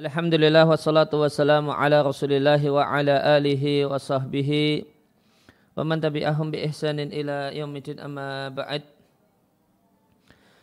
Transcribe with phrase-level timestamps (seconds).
[0.00, 4.88] Alhamdulillah wassalatu wassalamu ala rasulillah wa ala alihi wa sahbihi
[5.76, 8.80] wa man tabi'ahum bi ihsanin ila yaumidin amma ba'd.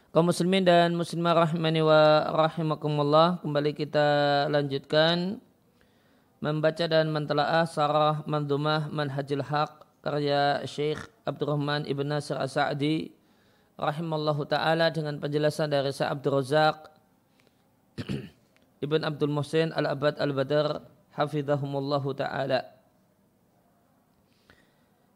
[0.10, 4.08] Kaum muslimin dan muslimah rahimani wa rahimakumullah kembali kita
[4.50, 5.38] lanjutkan
[6.42, 13.14] membaca dan mentelaah sarah mandumah manhajil haq karya Syekh Abdurrahman Ibn Nasir As-Sa'di
[13.78, 16.90] rahimallahu taala dengan penjelasan dari Syekh Abdul Razak
[18.78, 20.86] Ibn Abdul Muhsin Al-Abad Al-Badar
[21.18, 22.78] hafizahumullahu taala.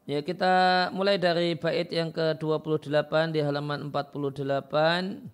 [0.09, 5.29] Ya kita mulai dari bait yang ke-28 di halaman 48.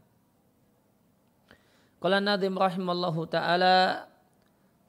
[2.03, 4.05] Qala Nadim rahimallahu taala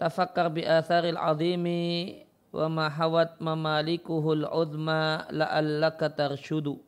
[0.02, 6.87] tafakkar bi atharil azimi wa ma hawat mamalikuhul uzma la'allaka tarshudu.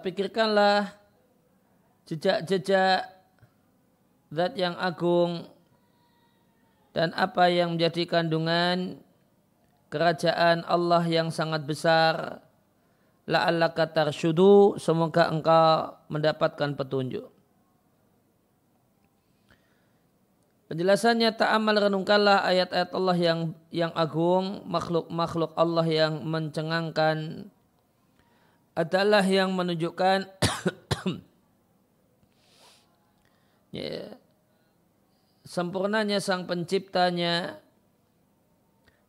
[0.00, 0.94] Pikirkanlah
[2.08, 3.12] jejak-jejak
[4.32, 5.48] zat yang agung
[6.96, 9.00] dan apa yang menjadi kandungan
[9.92, 12.40] kerajaan Allah yang sangat besar.
[13.22, 17.30] La'allaka tarshudu semoga engkau mendapatkan petunjuk.
[20.72, 27.46] Penjelasannya ta'amal renungkanlah ayat-ayat Allah yang yang agung, makhluk-makhluk Allah yang mencengangkan
[28.72, 30.28] adalah yang menunjukkan
[33.76, 34.16] ya,
[35.44, 37.60] sempurnanya sang penciptanya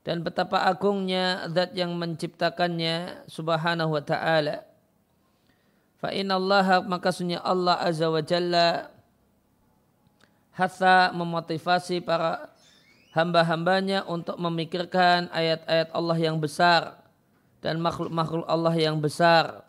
[0.03, 4.68] dan betapa agungnya zat yang menciptakannya subhanahu wa ta'ala.
[6.03, 8.91] Fa Allah maka Allah azza wa jalla
[11.16, 12.51] memotivasi para
[13.16, 17.03] hamba-hambanya untuk memikirkan ayat-ayat Allah yang besar
[17.63, 19.63] dan makhluk-makhluk Allah yang besar.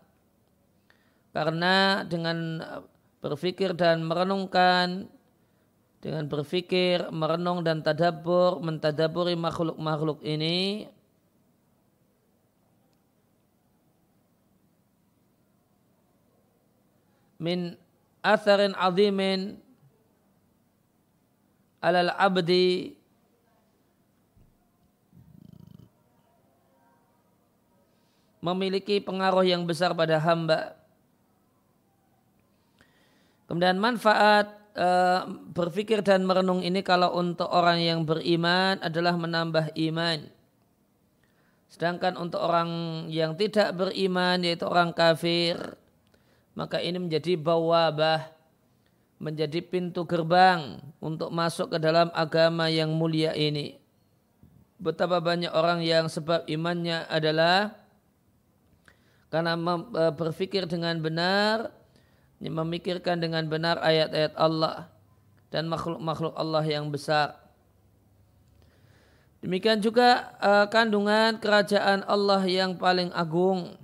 [1.30, 2.58] Karena dengan
[3.22, 5.06] berfikir dan merenungkan,
[6.02, 10.90] dengan berfikir, merenung dan tadabur, mentadaburi makhluk-makhluk ini,
[17.38, 17.78] min
[18.20, 19.60] atharin azimin
[21.84, 22.96] alal abdi
[28.44, 30.76] memiliki pengaruh yang besar pada hamba.
[33.48, 34.88] Kemudian manfaat e,
[35.56, 40.28] berpikir dan merenung ini kalau untuk orang yang beriman adalah menambah iman.
[41.72, 45.56] Sedangkan untuk orang yang tidak beriman yaitu orang kafir,
[46.52, 48.28] maka ini menjadi bawabah,
[49.24, 53.80] menjadi pintu gerbang untuk masuk ke dalam agama yang mulia ini.
[54.76, 57.83] Betapa banyak orang yang sebab imannya adalah
[59.34, 61.74] karena e, berpikir dengan benar,
[62.38, 64.86] memikirkan dengan benar ayat-ayat Allah
[65.50, 67.34] dan makhluk-makhluk Allah yang besar.
[69.44, 73.76] Demikian juga uh, kandungan kerajaan Allah yang paling agung.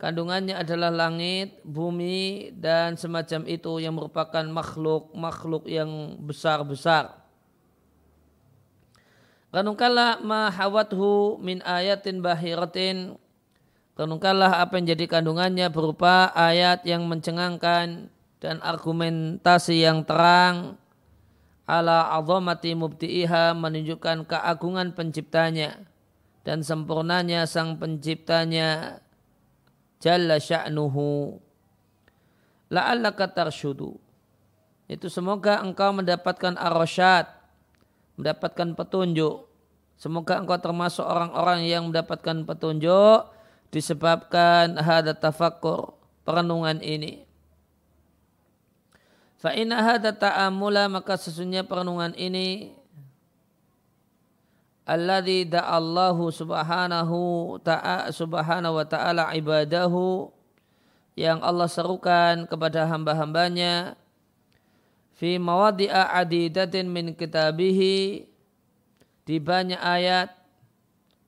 [0.00, 7.20] Kandungannya adalah langit, bumi, dan semacam itu yang merupakan makhluk-makhluk yang besar-besar.
[9.52, 13.20] Renungkanlah ma hawathu min ayatin bahiratin
[14.00, 18.08] Renungkanlah apa yang jadi kandungannya berupa ayat yang mencengangkan
[18.40, 20.80] dan argumentasi yang terang.
[21.68, 25.84] Ala azamati mubti'iha menunjukkan keagungan penciptanya
[26.48, 29.04] dan sempurnanya sang penciptanya.
[30.00, 31.36] Jalla sya'nuhu.
[32.72, 34.00] La'allaka tarshudu.
[34.88, 37.28] Itu semoga engkau mendapatkan arasyad
[38.16, 39.44] mendapatkan petunjuk.
[40.00, 43.39] Semoga engkau termasuk orang-orang yang mendapatkan petunjuk
[43.70, 45.94] disebabkan hada tafakkur
[46.26, 47.26] perenungan ini.
[49.40, 52.76] Fa inna hada ta'amula maka sesungguhnya perenungan ini
[54.84, 60.28] alladzi da'allahu subhanahu ta'a subhanahu wa ta'ala ibadahu
[61.16, 63.96] yang Allah serukan kepada hamba-hambanya
[65.16, 68.28] fi mawadi'a adidatin min kitabihi
[69.24, 70.34] di banyak ayat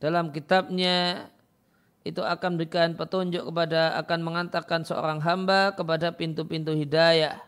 [0.03, 1.31] dalam kitabnya
[2.02, 7.38] itu akan berikan petunjuk kepada akan mengantarkan seorang hamba kepada pintu-pintu hidayah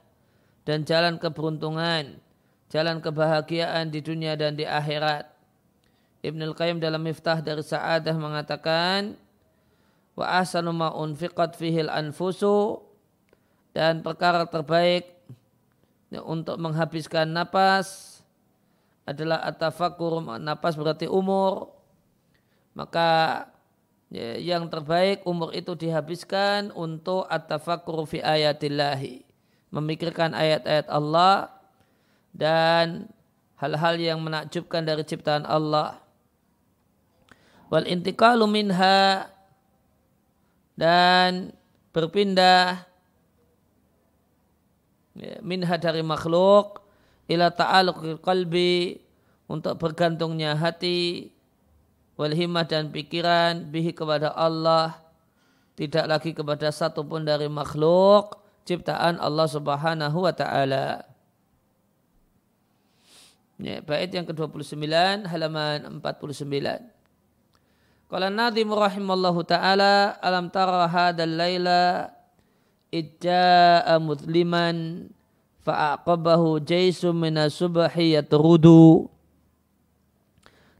[0.62, 2.22] dan jalan keberuntungan,
[2.70, 5.26] jalan kebahagiaan di dunia dan di akhirat.
[6.24, 9.18] Ibnul Qayyim dalam Miftah dari Sa'adah mengatakan
[10.14, 12.80] wa ahsanu ma unfiqat fihil anfusu
[13.74, 15.10] dan perkara terbaik
[16.22, 18.22] untuk menghabiskan napas
[19.02, 21.74] adalah atafakur napas berarti umur
[22.72, 23.42] maka
[24.14, 29.26] ya, yang terbaik umur itu dihabiskan untuk at-tafakkur fi ayatillahi.
[29.74, 31.50] Memikirkan ayat-ayat Allah
[32.30, 33.10] dan
[33.58, 35.98] hal-hal yang menakjubkan dari ciptaan Allah.
[37.74, 39.26] Wal intiqalu minha
[40.78, 41.50] dan
[41.90, 42.86] berpindah
[45.18, 46.86] ya, minha dari makhluk
[47.26, 49.02] ila ta'aluq qalbi
[49.50, 51.33] untuk bergantungnya hati
[52.14, 54.98] wal himmah dan pikiran bihi kepada Allah
[55.74, 61.02] tidak lagi kepada satupun dari makhluk ciptaan Allah Subhanahu wa taala.
[63.58, 64.82] Ya, bait yang ke-29
[65.30, 66.90] halaman 49.
[68.10, 72.10] Qala Nadim rahimallahu taala alam tara hadzal laila
[72.90, 75.10] idja'a musliman
[75.66, 79.10] fa'aqabahu jaisum minas subhi yatrudu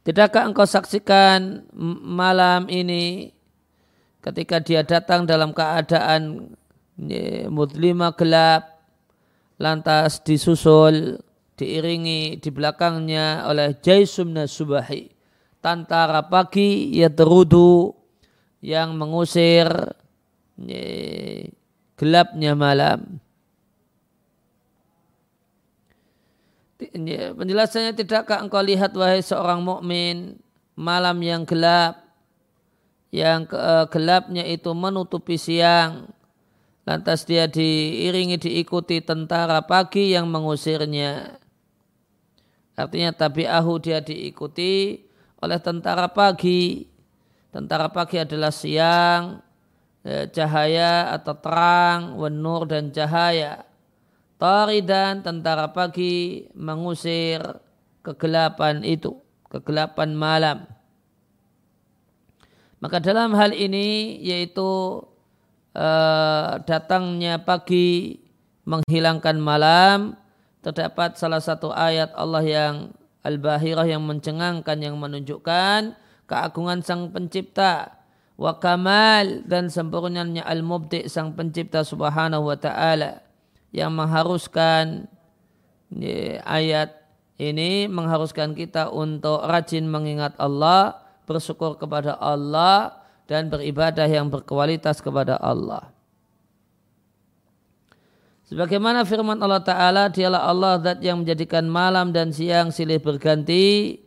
[0.04, 1.64] Tidakkah engkau saksikan
[2.04, 3.32] malam ini
[4.20, 6.52] ketika dia datang dalam keadaan
[7.48, 8.84] muslimah gelap
[9.56, 11.16] lantas disusul
[11.56, 15.08] diiringi di belakangnya oleh Jaisumna Subahi
[15.64, 17.96] tantara pagi ya terudu
[18.60, 19.72] yang mengusir
[21.96, 23.23] gelapnya malam
[27.38, 30.38] penjelasannya tidakkah engkau lihat wahai seorang mukmin
[30.74, 32.04] malam yang gelap
[33.14, 36.10] yang ke, uh, gelapnya itu menutupi siang.
[36.82, 41.38] Lantas dia diiringi diikuti tentara pagi yang mengusirnya.
[42.74, 44.98] Artinya tabi'ahu dia diikuti
[45.38, 46.90] oleh tentara pagi.
[47.54, 49.38] Tentara pagi adalah siang
[50.02, 53.62] eh, cahaya atau terang wenur dan cahaya
[54.44, 57.40] Taridan tentara pagi mengusir
[58.04, 59.16] kegelapan itu,
[59.48, 60.68] kegelapan malam.
[62.76, 65.00] Maka dalam hal ini yaitu
[65.72, 68.20] uh, datangnya pagi
[68.68, 70.12] menghilangkan malam,
[70.60, 72.74] terdapat salah satu ayat Allah yang
[73.24, 75.96] Al-Bahirah yang mencengangkan yang menunjukkan
[76.28, 77.96] keagungan sang pencipta
[78.36, 83.24] wa kamal dan sempurnanya al-mubdi sang pencipta subhanahu wa ta'ala
[83.74, 85.10] yang mengharuskan
[86.46, 86.94] ayat
[87.34, 95.34] ini mengharuskan kita untuk rajin mengingat Allah, bersyukur kepada Allah dan beribadah yang berkualitas kepada
[95.42, 95.90] Allah.
[98.46, 103.98] Sebagaimana firman Allah Ta'ala, dialah Allah yang menjadikan malam dan siang silih berganti,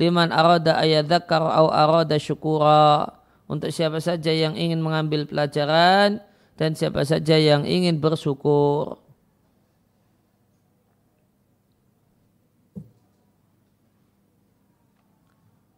[0.00, 3.20] liman arada ayadzakar au arada syukura.
[3.50, 6.22] Untuk siapa saja yang ingin mengambil pelajaran
[6.54, 9.02] dan siapa saja yang ingin bersyukur.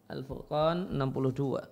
[0.09, 1.69] Al-Furqan 62.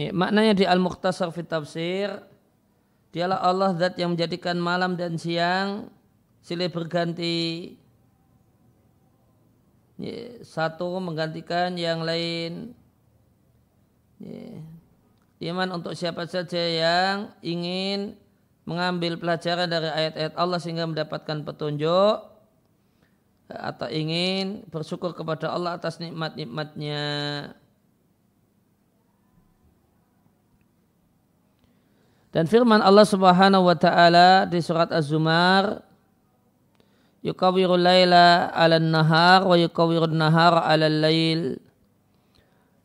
[0.00, 2.08] Ini, maknanya di Al-Mukhtasar fit Tafsir,
[3.12, 5.92] dialah Allah zat yang menjadikan malam dan siang
[6.40, 7.76] silih berganti.
[10.00, 12.72] Ini, satu menggantikan yang lain.
[14.24, 14.64] Ini,
[15.52, 18.16] iman untuk siapa saja yang ingin
[18.64, 22.16] mengambil pelajaran dari ayat-ayat Allah sehingga mendapatkan petunjuk
[23.52, 27.04] atau ingin bersyukur kepada Allah atas nikmat-nikmatnya.
[32.30, 35.82] Dan firman Allah Subhanahu wa taala di surat Az-Zumar
[37.26, 41.58] yukawiru laila 'ala nahar wa yukawiru nahar 'ala lail.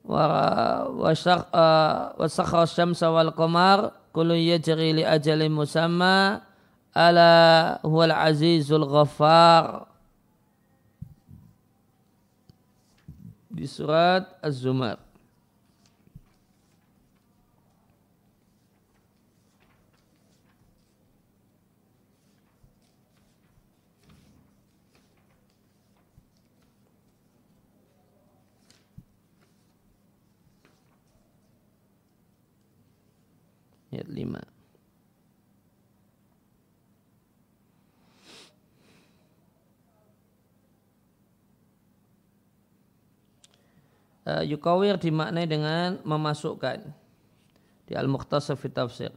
[0.01, 6.41] Wa wa sakhara syamsa wal qamar kullu yajri li ajalin musamma
[6.89, 7.29] ala
[7.85, 9.85] huwal azizul ghaffar.
[13.53, 15.04] Di surat Az-Zumar
[33.95, 34.55] ayat 5.
[44.25, 46.81] uh, yukawir dimaknai dengan memasukkan
[47.85, 49.13] di Al-Mukhtasar fi Tafsir.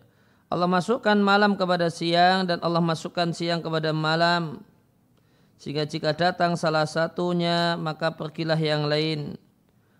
[0.48, 4.64] Allah masukkan malam kepada siang dan Allah masukkan siang kepada malam.
[5.58, 9.36] Sehingga jika datang salah satunya maka pergilah yang lain.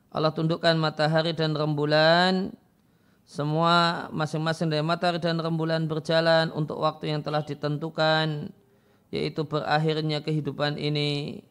[0.08, 2.52] Allah tundukkan matahari dan rembulan.
[3.28, 8.48] Semua masing-masing dari matahari dan rembulan berjalan untuk waktu yang telah ditentukan.
[9.12, 11.44] Yaitu berakhirnya kehidupan ini.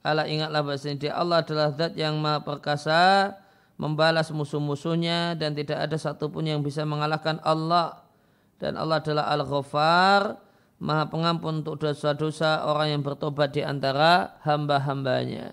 [0.00, 3.36] Allah ingatlah bahasanya dia Allah adalah zat yang maha perkasa,
[3.76, 8.08] membalas musuh-musuhnya dan tidak ada satupun yang bisa mengalahkan Allah.
[8.56, 10.40] Dan Allah adalah Al-Ghafar,
[10.80, 15.52] maha pengampun untuk dosa-dosa orang yang bertobat di antara hamba-hambanya.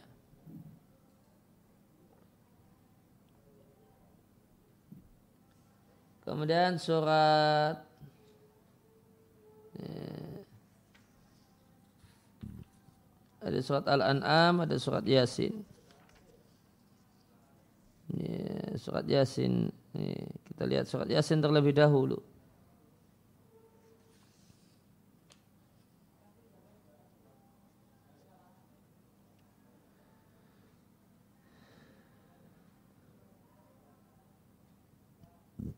[6.29, 7.81] Kemudian surat
[9.81, 10.45] ya.
[13.41, 15.65] ada surat Al-An'am, ada surat Yasin.
[18.13, 18.29] Ini
[18.77, 19.73] surat Yasin.
[19.97, 20.13] Ini,
[20.53, 22.21] kita lihat surat Yasin terlebih dahulu.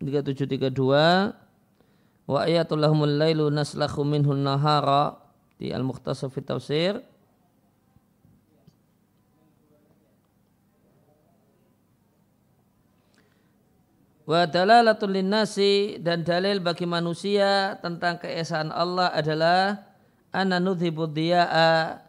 [0.01, 1.37] Tiga tujuh tiga dua
[2.25, 5.21] wa ayatul lahumul lailu naslakhu minhun nahara
[5.61, 6.93] di al-mukhtasar fi tafsir.
[14.25, 19.91] Wa dalalatul linnasi dan dalil bagi manusia tentang keesaan Allah adalah
[20.31, 21.99] anna nudhibud diya'a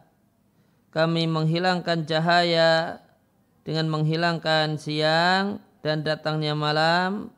[0.93, 3.01] kami menghilangkan cahaya
[3.67, 7.33] dengan menghilangkan siang dan datangnya malam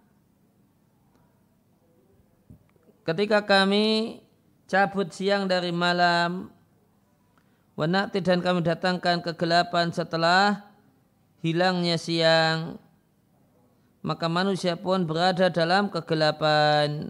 [3.05, 4.19] ketika kami
[4.65, 6.49] cabut siang dari malam
[7.77, 10.65] wanakti dan kami datangkan kegelapan setelah
[11.45, 12.81] hilangnya siang
[14.05, 17.09] maka manusia pun berada dalam kegelapan.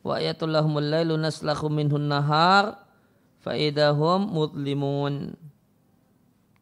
[0.00, 2.80] Wa ayatul lahumul lailu naslakhu minhun nahar
[3.44, 5.36] faidahum mudlimun.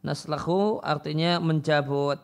[0.03, 2.19] Naslakhu artinya mencabut.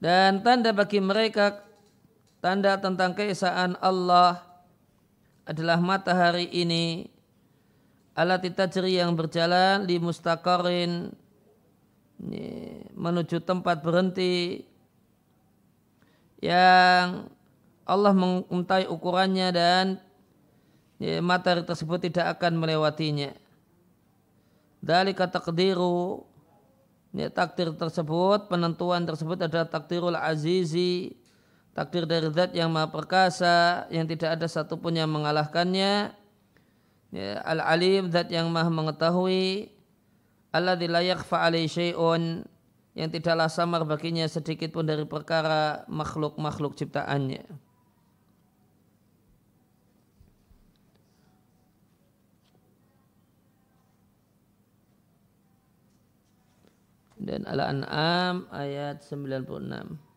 [0.00, 1.60] Dan tanda bagi mereka
[2.40, 4.40] tanda tentang keesaan Allah
[5.44, 7.04] adalah matahari ini
[8.16, 11.12] alat tajri yang berjalan di mustaqarin
[12.96, 14.64] menuju tempat berhenti
[16.40, 17.28] yang
[17.84, 19.84] Allah mengetahui ukurannya dan
[21.20, 23.36] matahari tersebut tidak akan melewatinya.
[24.80, 26.24] Dari kata takdiru
[27.14, 31.16] ya, takdir tersebut, penentuan tersebut adalah takdirul azizi,
[31.74, 36.14] takdir dari zat yang maha perkasa, yang tidak ada satupun yang mengalahkannya,
[37.14, 39.74] ya, al-alim zat yang maha mengetahui.
[40.50, 42.42] Alladzi la yakhfa alaihi syai'un
[42.98, 47.69] yang tidaklah samar baginya sedikit pun dari perkara makhluk-makhluk ciptaannya.
[57.20, 60.09] Dan Al-An'am ayat 96.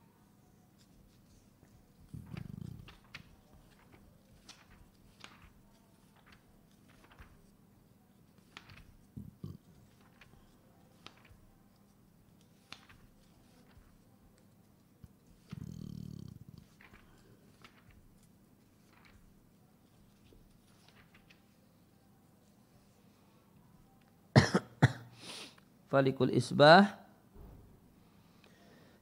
[25.93, 26.97] Falikul isbah.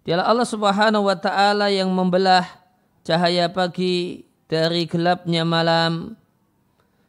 [0.04, 2.44] Dialah Allah subhanahu wa ta'ala yang membelah
[3.08, 6.20] cahaya pagi dari gelapnya malam.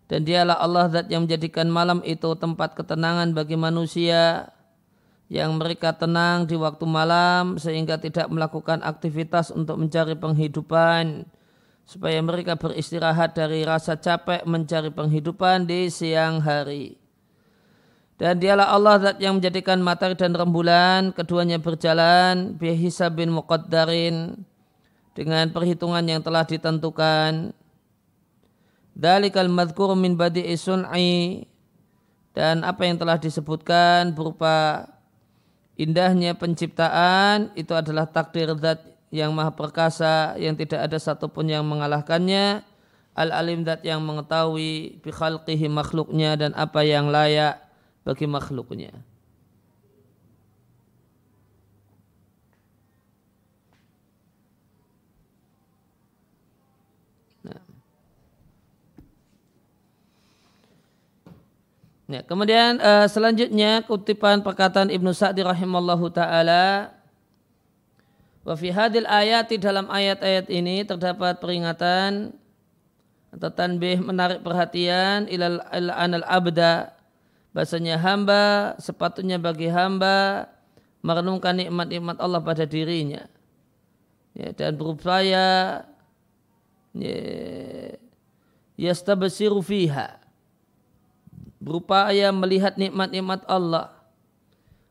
[0.06, 4.52] Dan dialah Allah zat yang menjadikan malam itu tempat ketenangan bagi manusia
[5.32, 11.26] yang mereka tenang di waktu malam sehingga tidak melakukan aktivitas untuk mencari penghidupan.
[11.82, 17.01] Supaya mereka beristirahat dari rasa capek mencari penghidupan di siang hari.
[18.20, 24.46] Dan dialah Allah zat yang menjadikan matahari dan rembulan keduanya berjalan bin muqaddarin
[25.12, 27.52] dengan perhitungan yang telah ditentukan.
[28.92, 31.48] Dalikal madhkur min badi'i sun'i
[32.36, 34.88] dan apa yang telah disebutkan berupa
[35.80, 42.64] indahnya penciptaan itu adalah takdir zat yang maha perkasa yang tidak ada satupun yang mengalahkannya
[43.12, 47.61] al-alim zat yang mengetahui bikhalqihi makhluknya dan apa yang layak
[48.02, 48.90] bagi makhluknya.
[57.46, 57.62] Nah.
[62.10, 66.94] Ya, kemudian uh, selanjutnya kutipan perkataan Ibnu Sa'di rahimallahu taala
[68.42, 72.34] wa fi hadil ayat di dalam ayat-ayat ini terdapat peringatan
[73.30, 77.01] atau tanbih menarik perhatian ilal anal abda
[77.52, 80.48] bahasanya hamba sepatutnya bagi hamba
[81.04, 83.28] merenungkan nikmat-nikmat Allah pada dirinya.
[84.32, 85.84] Ya, dan berupaya
[86.96, 87.18] ya,
[88.80, 90.16] yastabsiru fiha.
[91.62, 93.94] Berupaya melihat nikmat-nikmat Allah.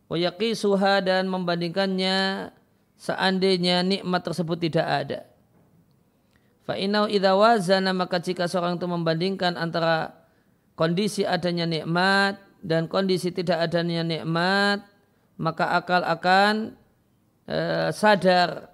[0.07, 2.51] Wa yaqisuha dan membandingkannya
[2.99, 5.19] seandainya nikmat tersebut tidak ada.
[6.61, 7.33] Fa inau idza
[7.91, 10.13] maka jika seorang itu membandingkan antara
[10.77, 14.85] kondisi adanya nikmat dan kondisi tidak adanya nikmat
[15.41, 16.77] maka akal akan
[17.49, 18.69] e, sadar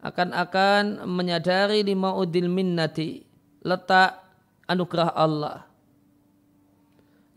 [0.00, 3.26] akan akan menyadari lima udil minnati
[3.66, 4.16] letak
[4.70, 5.70] anugerah Allah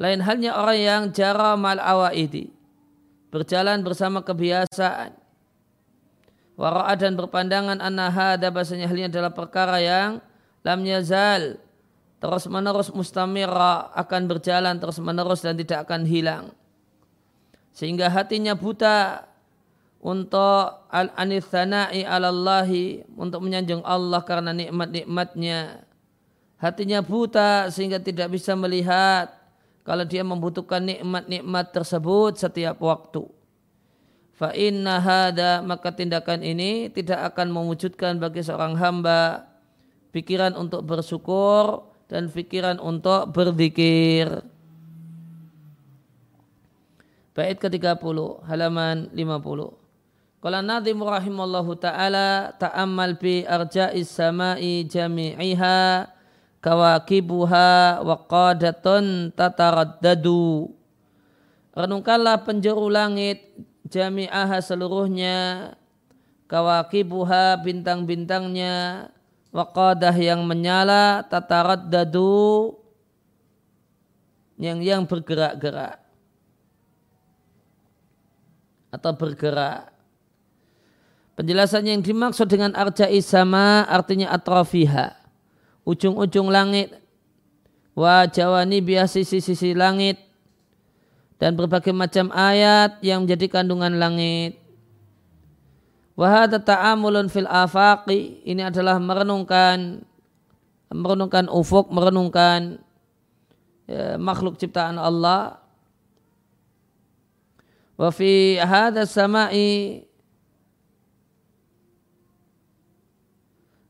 [0.01, 2.49] lain halnya orang yang jara mal awaidi.
[3.29, 5.15] Berjalan bersama kebiasaan.
[6.53, 10.21] Wara'a dan berpandangan annaha ada bahasanya halnya adalah perkara yang
[10.61, 11.57] lam yazal
[12.23, 16.55] terus menerus mustamira akan berjalan terus menerus dan tidak akan hilang
[17.75, 19.27] sehingga hatinya buta
[19.99, 25.83] untuk al anithana'i alallahi untuk menyanjung Allah karena nikmat-nikmatnya
[26.63, 29.31] hatinya buta sehingga tidak bisa melihat
[29.83, 33.27] kalau dia membutuhkan nikmat-nikmat tersebut setiap waktu.
[34.31, 39.47] Fa inna hada maka tindakan ini tidak akan mewujudkan bagi seorang hamba
[40.11, 44.45] pikiran untuk bersyukur dan pikiran untuk berzikir.
[47.33, 49.73] Bait ke-30 halaman 50.
[50.37, 56.05] Qala nadhim rahimallahu taala ta'ammal bi arja'is sama'i jami'iha
[56.61, 60.69] kawakibuha wa qadatun tataraddadu
[61.73, 63.43] renungkanlah penjuru langit
[63.89, 65.73] jami'aha seluruhnya
[66.47, 69.09] kawakibuha bintang-bintangnya
[69.53, 72.73] waqadah yang menyala tataraddadu
[74.57, 76.01] yang yang bergerak-gerak.
[78.93, 79.89] Atau bergerak.
[81.33, 85.17] Penjelasan yang dimaksud dengan arja'i sama artinya atrofiha.
[85.81, 86.93] Ujung-ujung langit.
[87.97, 90.21] Wa jawani biasa sisi-sisi langit.
[91.41, 94.62] Dan berbagai macam ayat yang menjadi kandungan langit
[96.13, 100.05] Wahada ta'amulun fil afaqi ini adalah merenungkan
[100.93, 102.77] merenungkan ufuk, merenungkan
[103.89, 105.57] ya, makhluk ciptaan Allah.
[107.97, 110.05] Wa fi hadha samai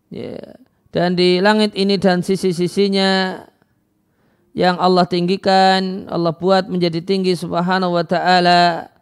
[0.07, 0.59] ya,
[0.95, 3.43] dan di langit ini dan sisi-sisinya
[4.53, 8.92] yang Allah tinggikan, Allah buat menjadi tinggi subhanahu wa ta'ala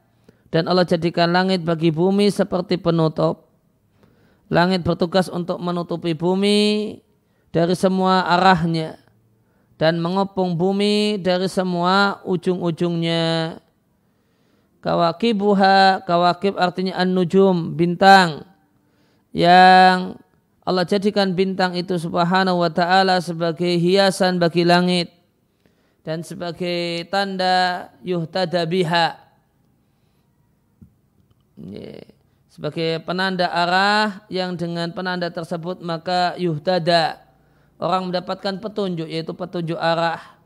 [0.52, 3.48] dan Allah jadikan langit bagi bumi seperti penutup.
[4.52, 7.00] Langit bertugas untuk menutupi bumi
[7.56, 9.00] dari semua arahnya
[9.80, 13.58] dan mengepung bumi dari semua ujung-ujungnya.
[14.84, 18.44] Kawakibuha, kawakib artinya an-nujum, bintang
[19.32, 20.20] yang
[20.68, 25.10] Allah jadikan bintang itu subhanahu wa ta'ala sebagai hiasan bagi langit
[26.04, 29.31] dan sebagai tanda yuhtada biha
[32.52, 37.22] sebagai penanda arah yang dengan penanda tersebut maka yuhtada
[37.80, 40.42] orang mendapatkan petunjuk yaitu petunjuk arah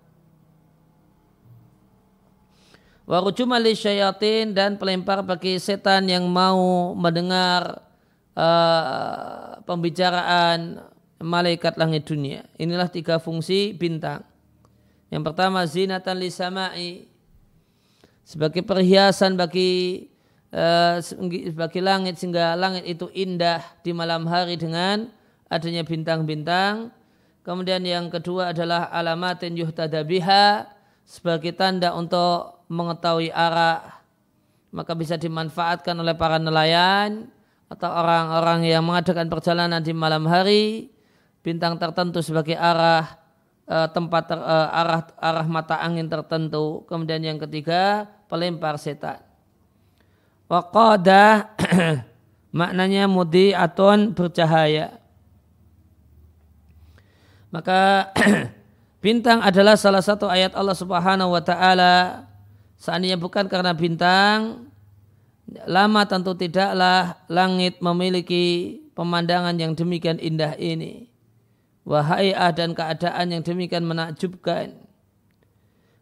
[3.05, 7.85] syayatin dan pelempar bagi setan yang mau mendengar
[8.33, 10.81] uh, pembicaraan
[11.21, 12.49] malaikat langit dunia.
[12.57, 14.25] Inilah tiga fungsi bintang.
[15.13, 17.05] Yang pertama zinatan lisama'i
[18.25, 20.09] sebagai perhiasan bagi
[20.53, 20.99] uh,
[21.55, 25.09] bagi langit sehingga langit itu indah di malam hari dengan
[25.49, 26.91] adanya bintang-bintang.
[27.45, 30.65] Kemudian yang kedua adalah alamatin yuhtada biha
[31.05, 34.01] sebagai tanda untuk mengetahui arah.
[34.73, 37.29] Maka bisa dimanfaatkan oleh para nelayan
[37.69, 40.89] atau orang-orang yang mengadakan perjalanan di malam hari.
[41.45, 43.21] Bintang tertentu sebagai arah
[43.69, 46.81] uh, tempat uh, arah arah mata angin tertentu.
[46.89, 49.24] Kemudian yang ketiga pelempar setan
[50.47, 51.55] waqadah
[52.59, 54.97] maknanya mudi aton bercahaya
[57.49, 58.11] maka
[59.03, 62.25] bintang adalah salah satu ayat Allah Subhanahu wa taala
[62.77, 64.69] seandainya bukan karena bintang
[65.69, 71.11] lama tentu tidaklah langit memiliki pemandangan yang demikian indah ini.
[71.85, 74.73] Wahai dan keadaan yang demikian menakjubkan.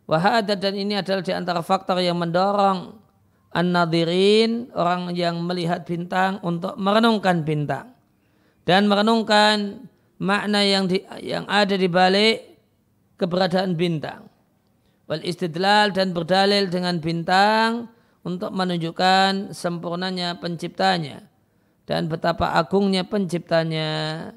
[0.07, 3.02] Wahada dan ini adalah di antara faktor yang mendorong
[3.53, 7.93] an-nadirin, orang yang melihat bintang untuk merenungkan bintang.
[8.67, 9.85] Dan merenungkan
[10.17, 12.57] makna yang di, yang ada di balik
[13.21, 14.27] keberadaan bintang.
[15.05, 17.91] Wal istidlal dan berdalil dengan bintang
[18.23, 21.27] untuk menunjukkan sempurnanya penciptanya
[21.83, 24.31] dan betapa agungnya penciptanya.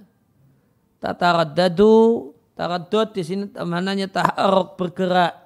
[0.98, 5.45] Tataraddadu, taraddud di sini maknanya taharuk bergerak.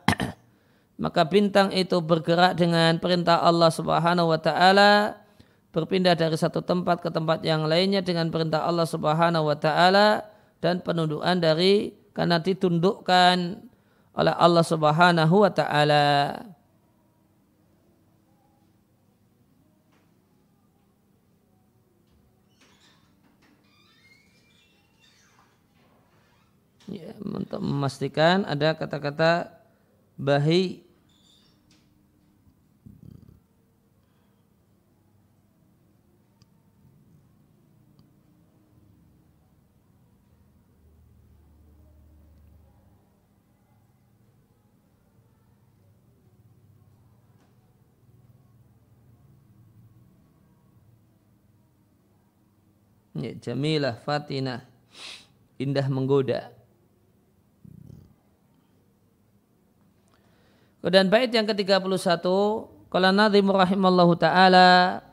[1.01, 5.17] Maka bintang itu bergerak dengan perintah Allah Subhanahu wa taala
[5.73, 10.29] berpindah dari satu tempat ke tempat yang lainnya dengan perintah Allah Subhanahu wa taala
[10.61, 13.65] dan penundukan dari karena ditundukkan
[14.13, 16.37] oleh Allah Subhanahu wa taala.
[26.91, 29.55] ya, untuk memastikan ada kata-kata
[30.19, 30.90] bahi
[53.11, 54.63] Ya, jamilah, fatinah,
[55.59, 56.55] indah menggoda.
[60.81, 62.25] Dan bait yang ke-31
[62.89, 65.05] Qala nadhim rahimallahu taala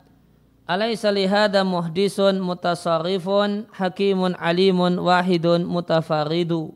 [0.64, 6.72] Alaysa lihada muhdisun mutasarrifun hakimun alimun wahidun mutafaridu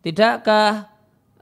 [0.00, 0.88] Tidakkah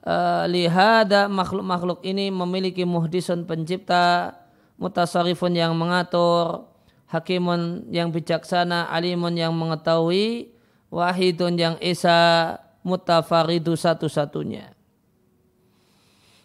[0.03, 4.35] uh, lihada makhluk-makhluk ini memiliki muhdisun pencipta
[4.75, 6.74] mutasarrifun yang mengatur
[7.09, 10.53] hakimun yang bijaksana alimun yang mengetahui
[10.89, 14.75] wahidun yang esa mutafaridu satu-satunya.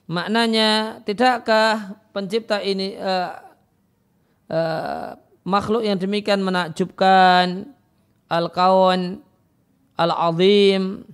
[0.10, 3.30] Maknanya tidakkah pencipta ini uh,
[4.50, 5.14] uh,
[5.46, 7.70] makhluk yang demikian menakjubkan
[8.26, 9.22] al-kawan
[9.94, 11.06] al-azim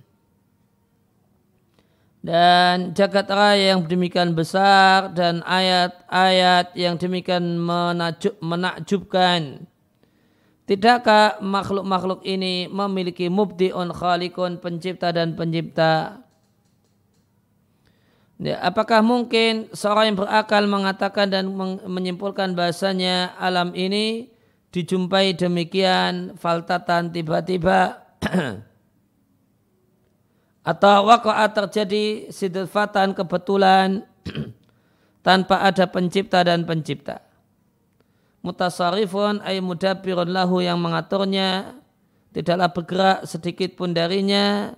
[2.26, 9.62] dan jagat raya yang demikian besar dan ayat-ayat yang demikian menakjub, menakjubkan.
[10.66, 16.18] Tidakkah makhluk-makhluk ini memiliki mubdi'un khalikun pencipta dan pencipta?
[18.42, 21.46] Ya, apakah mungkin seorang yang berakal mengatakan dan
[21.86, 24.34] menyimpulkan bahasanya alam ini
[24.74, 28.02] dijumpai demikian faltatan tiba-tiba
[30.66, 34.02] atau waqa'a terjadi sidfatan kebetulan
[35.26, 37.22] tanpa ada pencipta dan pencipta.
[38.42, 41.78] Mutasarifun ay mudabbirun lahu yang mengaturnya
[42.34, 44.74] tidaklah bergerak sedikit pun darinya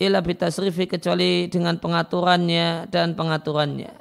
[0.00, 3.92] ila bitasrifi kecuali dengan pengaturannya dan pengaturannya.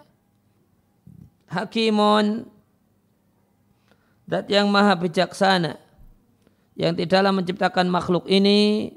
[1.52, 2.48] Hakimun
[4.24, 5.76] dat yang maha bijaksana
[6.80, 8.96] yang tidaklah menciptakan makhluk ini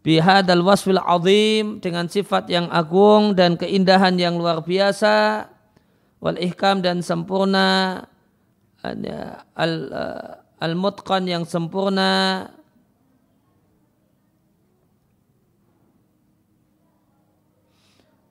[0.00, 5.48] bihadal wasfil azim dengan sifat yang agung dan keindahan yang luar biasa
[6.20, 8.00] wal ihkam dan sempurna
[8.80, 9.72] al
[10.56, 12.48] al mutqan yang sempurna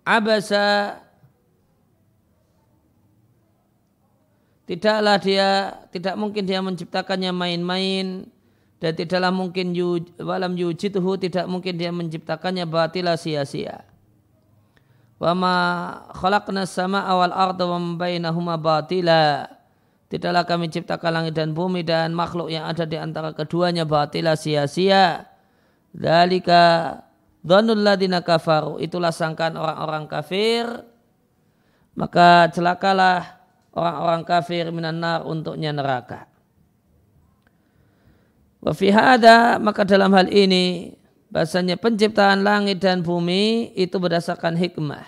[0.09, 0.97] abasa
[4.65, 5.49] tidaklah dia
[5.93, 8.25] tidak mungkin dia menciptakannya main-main
[8.79, 13.83] dan tidaklah mungkin yu, walam yujituhu tidak mungkin dia menciptakannya batila sia-sia.
[15.19, 15.55] Wa ma
[16.15, 19.51] khalaqna sama awal arda wa bainahuma batila.
[20.09, 25.27] Tidaklah kami ciptakan langit dan bumi dan makhluk yang ada di antara keduanya batila sia-sia.
[25.91, 26.95] Dalika
[27.39, 30.67] Dhanul ladina kafaru itulah sangkaan orang-orang kafir
[31.99, 33.43] maka celakalah
[33.75, 36.28] orang-orang kafir minan nar untuknya neraka.
[38.59, 38.91] Wa fi
[39.63, 40.95] maka dalam hal ini
[41.31, 45.05] bahasanya penciptaan langit dan bumi itu berdasarkan hikmah.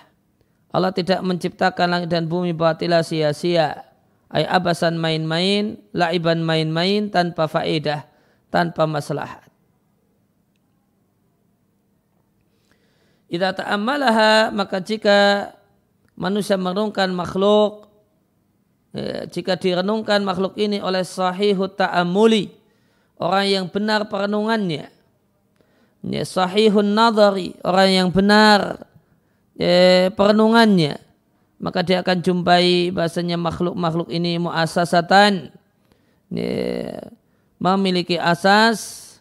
[0.71, 3.83] Allah tidak menciptakan langit dan bumi batila sia-sia.
[4.31, 8.07] Ay abasan main-main, laiban main-main tanpa faedah,
[8.47, 9.51] tanpa maslahat.
[13.27, 15.51] Idza ta'ammalaha maka jika
[16.15, 17.91] manusia merenungkan makhluk
[18.91, 22.60] ya, jika direnungkan makhluk ini oleh sahihut ta'amuli
[23.21, 24.89] orang yang benar perenungannya.
[26.01, 28.89] Ya, sahihun nadari orang yang benar
[29.53, 30.97] ya, perenungannya.
[31.61, 35.53] Maka dia akan jumpai bahasanya makhluk-makhluk ini muasasatan.
[36.33, 37.13] Ya,
[37.61, 39.13] memiliki asas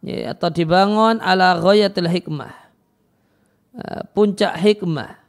[0.00, 2.56] ya, atau dibangun ala ghayatil hikmah.
[3.76, 5.20] Uh, puncak hikmah.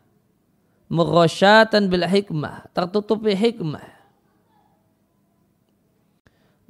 [0.88, 4.01] Murrosyatan bil hikmah tertutupi hikmah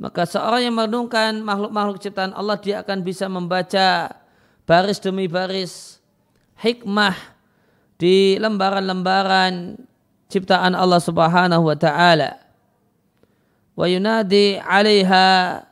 [0.02, 4.10] maka seorang yang merenungkan makhluk-makhluk ciptaan Allah dia akan bisa membaca
[4.66, 6.02] baris demi baris
[6.58, 7.14] hikmah
[8.02, 9.78] di lembaran-lembaran
[10.26, 12.42] ciptaan Allah Subhanahu wa taala.
[13.78, 15.70] Wa yunadi 'alaiha.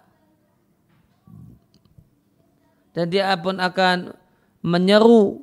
[2.93, 4.13] Dan dia pun akan
[4.61, 5.41] menyeru.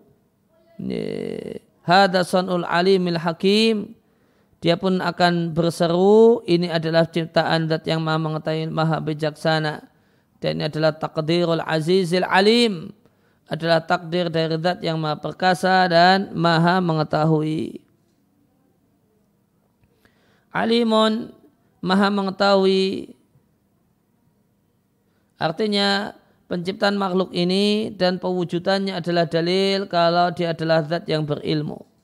[1.82, 3.98] Hada sanul alimil hakim
[4.64, 9.84] dia pun akan berseru ini adalah ciptaan zat yang maha mengetahui maha bijaksana.
[10.40, 12.92] Dan ini adalah takdirul azizil alim.
[13.46, 17.84] Adalah takdir dari zat yang maha perkasa dan maha mengetahui.
[20.56, 21.36] Alimun
[21.84, 23.12] maha mengetahui.
[25.36, 26.16] Artinya
[26.48, 31.95] penciptaan makhluk ini dan pewujudannya adalah dalil kalau dia adalah zat yang berilmu.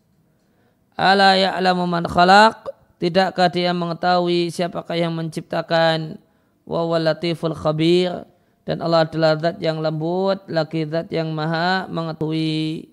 [0.97, 2.69] Ala ya'lamu man khalaq?
[3.01, 6.21] Tidakkah dia mengetahui siapakah yang menciptakan?
[6.69, 8.29] Wa latiful khabir.
[8.63, 12.92] Dan Allah adalah zat yang lembut lagi zat yang maha mengetahui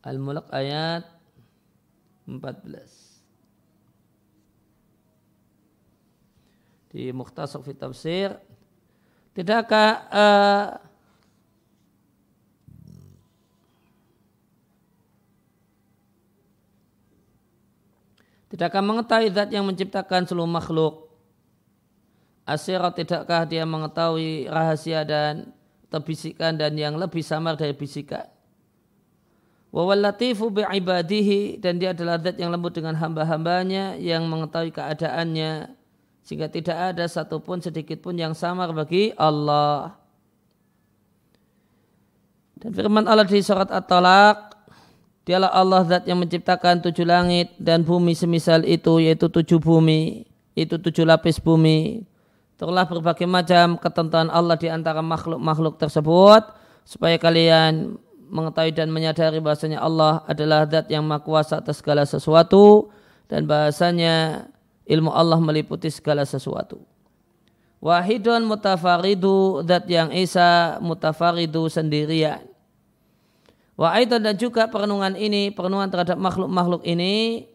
[0.00, 1.04] Al-Mulk ayat
[2.24, 3.20] 14.
[6.90, 8.34] Di Mukhtasar fi Tafsir
[9.36, 10.66] tidakkah uh,
[18.50, 21.06] Tidakkah mengetahui zat yang menciptakan seluruh makhluk?
[22.42, 25.54] Asyirat tidakkah dia mengetahui rahasia dan
[25.86, 28.26] terbisikan dan yang lebih samar dari bisikan?
[29.70, 35.70] Wawallatifu bi'ibadihi dan dia adalah zat yang lembut dengan hamba-hambanya yang mengetahui keadaannya
[36.26, 39.94] sehingga tidak ada satupun sedikit pun yang samar bagi Allah.
[42.58, 44.50] Dan firman Allah di surat At-Talaq
[45.30, 50.26] Dialah Allah zat yang menciptakan tujuh langit dan bumi semisal itu yaitu tujuh bumi
[50.58, 52.02] itu tujuh lapis bumi.
[52.58, 56.44] Telah berbagai macam ketentuan Allah di antara makhluk-makhluk tersebut
[56.84, 57.96] supaya kalian
[58.30, 62.88] mengetahui dan menyadari bahasanya Allah adalah zat yang maha atas segala sesuatu
[63.26, 64.46] dan bahasanya
[64.86, 66.82] ilmu Allah meliputi segala sesuatu.
[67.82, 72.46] Wahidun mutafaridu zat yang esa mutafaridu sendirian.
[73.74, 77.48] Wa dan juga perenungan ini, perenungan terhadap makhluk-makhluk ini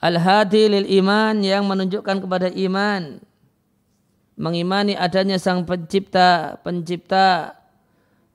[0.00, 3.20] al-hadi lil iman yang menunjukkan kepada iman
[4.38, 7.57] mengimani adanya sang pencipta, pencipta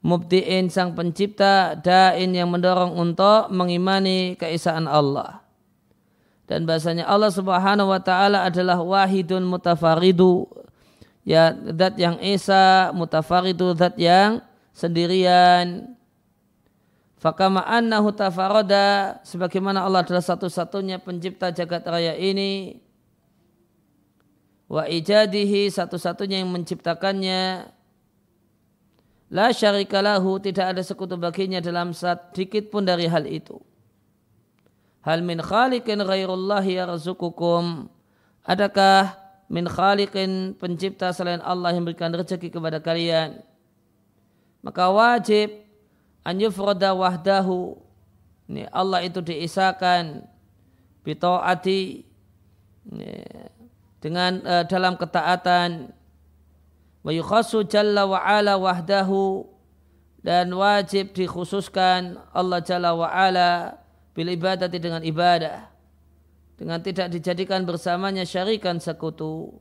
[0.03, 5.41] mubdiin sang pencipta, dain yang mendorong untuk mengimani keesaan Allah.
[6.43, 10.43] Dan bahasanya Allah subhanahu wa ta'ala adalah wahidun mutafaridu.
[11.23, 14.43] Ya, zat yang esa, mutafaridu, zat yang
[14.75, 15.95] sendirian.
[17.15, 22.83] Fakama annahu tafaroda, sebagaimana Allah adalah satu-satunya pencipta jagat raya ini.
[24.67, 27.71] Wa ijadihi, satu-satunya yang menciptakannya
[29.33, 33.57] La syarikalahu tidak ada sekutu baginya dalam sedikit pun dari hal itu.
[35.01, 37.89] Hal min khaliqin ghairullahi yarzukukum.
[38.45, 39.17] Adakah
[39.49, 43.41] min khaliqin pencipta selain Allah yang berikan rezeki kepada kalian?
[44.61, 45.65] Maka wajib
[46.21, 47.73] an yufrada wahdahu.
[48.53, 50.29] Ini Allah itu diisakan
[51.01, 52.05] bitaati
[53.97, 55.89] dengan uh, dalam ketaatan
[57.03, 59.51] wa yukhasu jalla wa ala wahdahu.
[60.23, 63.75] Dan wajib dikhususkan Allah jalla wa ala
[64.15, 65.67] bil ibadati dengan ibadah.
[66.55, 69.51] Dengan tidak dijadikan bersamanya syarikan sekutu.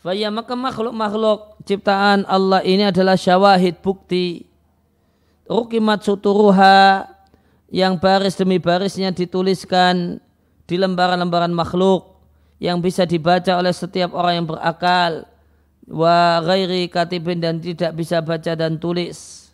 [0.00, 4.48] Faya maka makhluk-makhluk ciptaan Allah ini adalah syawahid bukti.
[5.48, 7.08] Rukimat suturuha
[7.72, 10.20] yang baris demi barisnya dituliskan
[10.68, 12.13] di lembaran-lembaran makhluk
[12.64, 15.28] yang bisa dibaca oleh setiap orang yang berakal.
[15.84, 19.52] Wa ghairi katibin dan tidak bisa baca dan tulis.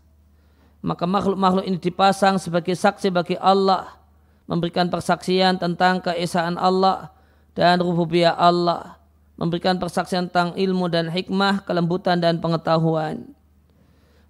[0.78, 3.98] Maka makhluk-makhluk ini dipasang sebagai saksi bagi Allah.
[4.46, 7.10] Memberikan persaksian tentang keesaan Allah
[7.58, 8.94] dan rububiyah Allah.
[9.34, 13.26] Memberikan persaksian tentang ilmu dan hikmah kelembutan dan pengetahuan.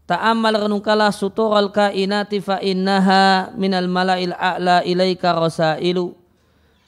[0.08, 6.16] Ta'amal renungkalah sutural kainati fa innaha minal malail a'la ilaika rasailu.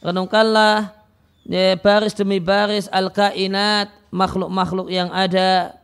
[0.03, 1.02] Renungkanlah
[1.47, 5.79] ya, baris demi baris al kainat makhluk-makhluk yang ada.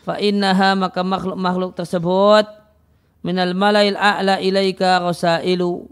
[0.00, 2.48] Fa innaha maka makhluk-makhluk tersebut
[3.20, 5.84] minal malail a'la ilaika rasailu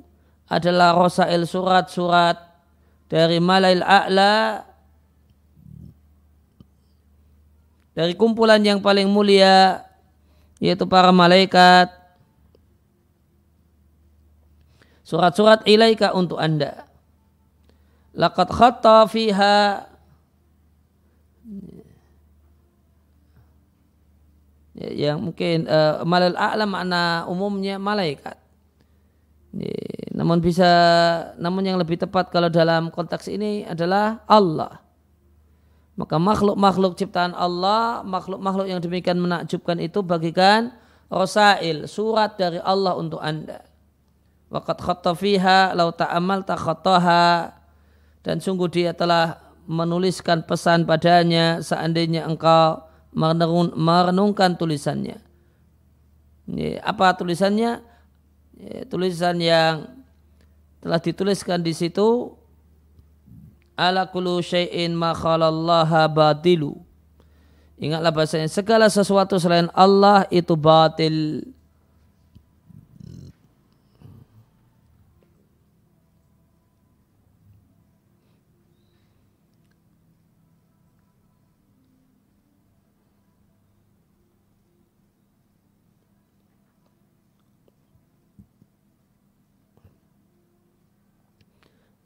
[0.49, 2.41] adalah rasail surat-surat
[3.13, 4.65] dari malail a'la
[7.93, 9.85] dari kumpulan yang paling mulia
[10.57, 11.93] yaitu para malaikat.
[15.05, 16.88] Surat-surat ilaika untuk anda
[18.15, 19.89] laqad khatta fiha.
[24.79, 28.39] Yang mungkin uh, malal a'la makna umumnya malaikat.
[30.15, 30.71] Namun bisa
[31.39, 34.79] namun yang lebih tepat kalau dalam konteks ini adalah Allah.
[35.99, 40.71] Maka makhluk-makhluk ciptaan Allah, makhluk-makhluk yang demikian menakjubkan itu bagikan
[41.11, 43.67] rosail, surat dari Allah untuk anda.
[44.47, 47.51] Waqat khatta fiha lau ta'amal takhattaha
[48.29, 52.85] dan sungguh dia telah menuliskan pesan padanya seandainya engkau
[53.73, 55.17] merenungkan tulisannya.
[56.85, 57.81] Apa tulisannya?
[58.61, 60.05] Ya, tulisan yang
[60.85, 62.37] telah dituliskan di situ
[63.81, 65.17] ala kullu syai'in ma
[66.13, 66.77] batilu.
[67.81, 71.49] Ingatlah bahasanya segala sesuatu selain Allah itu batil.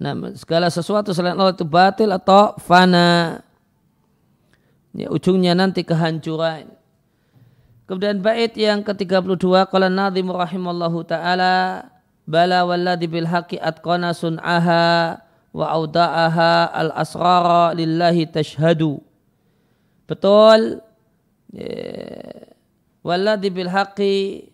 [0.02, 3.38] Nah, segala sesuatu selain Allah itu batil atau fana.
[4.90, 6.74] Ya, ujungnya nanti kehancuran.
[7.86, 11.86] Kemudian bait yang ke-32 qala nadhim rahimallahu taala
[12.26, 15.22] bala walladhi bil haqqi atqana sun'aha
[15.54, 18.98] wa auda'aha al asrara lillahi tashhadu.
[20.10, 20.82] Betul.
[21.54, 22.50] Ya,
[23.06, 24.50] walladhi bil haqqi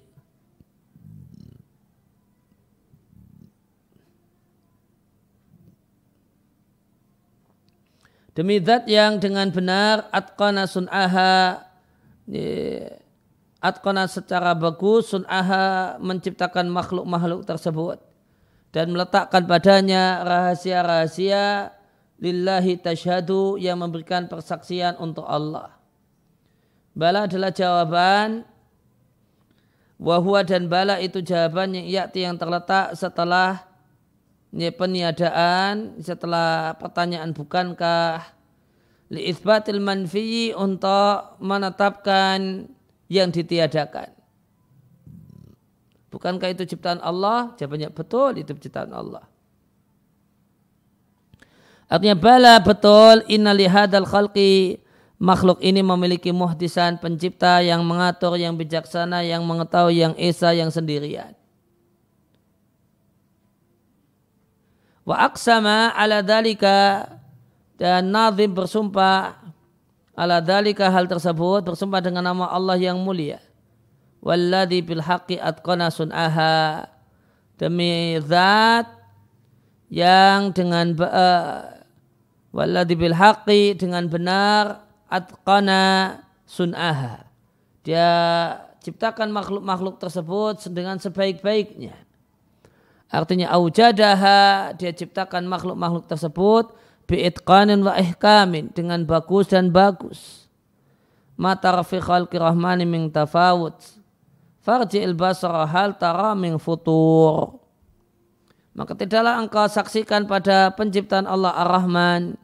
[8.39, 11.59] Demi zat yang dengan benar atqana sun'aha
[13.59, 17.99] atqana secara bagus sun'aha menciptakan makhluk-makhluk tersebut
[18.71, 21.75] dan meletakkan padanya rahasia-rahasia
[22.23, 25.75] lillahi tashhadu yang memberikan persaksian untuk Allah.
[26.95, 28.47] Bala adalah jawaban
[29.99, 33.68] wahwa dan bala itu jawaban yang yakti yang terletak setelah
[34.49, 38.25] ini peniadaan setelah pertanyaan bukankah
[39.13, 42.69] li isbatil manfi untuk menetapkan
[43.09, 44.13] yang ditiadakan.
[46.09, 47.53] Bukankah itu ciptaan Allah?
[47.61, 49.25] Jawabannya betul itu ciptaan Allah.
[51.89, 54.81] Artinya bala betul inna lihadal khalqi
[55.17, 61.33] makhluk ini memiliki muhdisan pencipta yang mengatur, yang bijaksana, yang mengetahui, yang esa, yang sendirian.
[65.09, 67.09] Wa aksama ala dalika
[67.81, 69.41] dan Nazim bersumpah
[70.13, 73.41] ala dalika hal tersebut bersumpah dengan nama Allah yang mulia.
[74.21, 76.93] Walladhi bil haqqi atqana sun'aha
[77.57, 78.85] demi zat
[79.89, 81.73] yang dengan uh,
[82.53, 87.25] walladhi bil haqqi dengan benar atqana sun'aha.
[87.81, 88.13] Dia
[88.85, 92.08] ciptakan makhluk-makhluk tersebut dengan sebaik-baiknya
[93.09, 96.77] Artinya aujadaha dia ciptakan makhluk-makhluk tersebut
[97.09, 100.45] biitqanin wa ihkamin dengan bagus dan bagus.
[101.41, 103.81] Mata rafi khalqi rahmani min tafawut.
[104.61, 107.57] Farji'il basara hal tara min futur.
[108.77, 112.37] Maka tidaklah engkau saksikan pada penciptaan Allah Ar-Rahman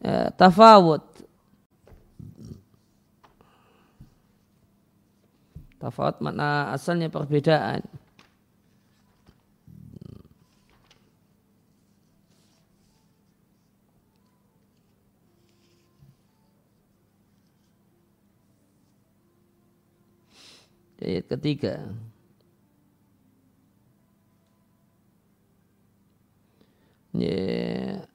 [0.00, 1.04] ya, tafawut.
[5.76, 7.84] Tafawut makna asalnya perbedaan.
[21.02, 21.90] Ayat ketiga.
[27.12, 28.06] Yeah.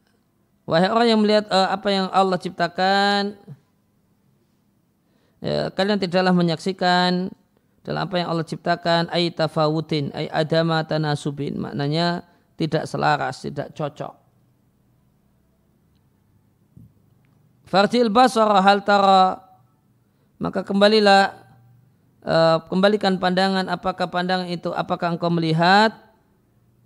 [0.64, 3.40] Wahai orang yang melihat uh, apa yang Allah ciptakan,
[5.40, 7.32] ya, kalian tidaklah menyaksikan
[7.88, 12.28] dalam apa yang Allah ciptakan ay tafawutin ay adama tanasubin maknanya
[12.60, 14.12] tidak selaras tidak cocok
[17.64, 19.40] Farjil basara hal tara
[20.36, 21.47] maka kembalilah
[22.28, 25.96] uh, kembalikan pandangan apakah pandangan itu apakah engkau melihat?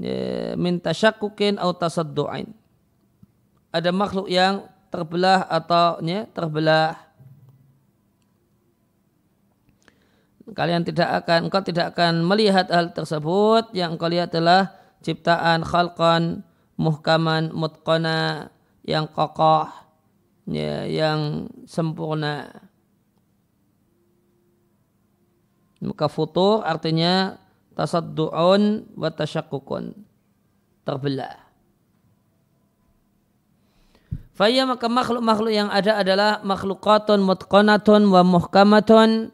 [0.01, 2.61] Ya, minta syakukin atau tasaddu'ain
[3.71, 6.99] ada makhluk yang terbelah atau ya, terbelah.
[10.51, 13.71] Kalian tidak akan engkau tidak akan melihat hal tersebut.
[13.71, 16.43] Yang engkau lihat adalah ciptaan khalqan
[16.75, 18.51] muhkaman mutqana
[18.83, 19.71] yang kokoh
[20.51, 22.51] ya, yang sempurna
[25.81, 27.41] maka futur artinya
[27.73, 29.97] tasaddu'un wa tasyakkukun
[30.85, 31.41] terbelah
[34.31, 39.29] Faya maka makhluk-makhluk yang ada adalah makhlukatun mutqanatun wa muhkamatun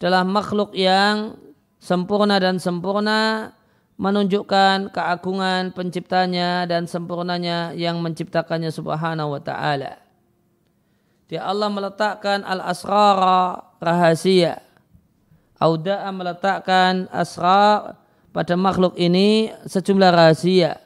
[0.00, 1.38] adalah makhluk yang
[1.78, 3.52] sempurna dan sempurna
[3.98, 9.98] menunjukkan keagungan penciptanya dan sempurnanya yang menciptakannya subhanahu wa ta'ala.
[11.26, 14.62] Dia Allah meletakkan al-asrara rahasia.
[15.58, 17.98] Auda'a meletakkan asrar
[18.30, 20.78] pada makhluk ini sejumlah rahasia.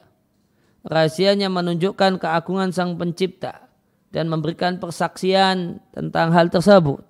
[0.81, 3.69] Rahasianya menunjukkan keagungan sang pencipta
[4.09, 7.05] dan memberikan persaksian tentang hal tersebut.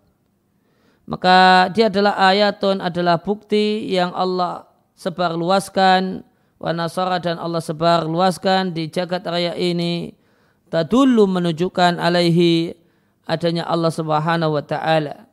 [1.03, 6.24] Maka dia adalah ayatun adalah bukti yang Allah sebar luaskan
[6.59, 10.16] wa nasara dan Allah sebar luaskan di jagat raya ini
[10.72, 12.72] tadullu menunjukkan alaihi
[13.28, 15.28] adanya Allah Subhanahu wa taala.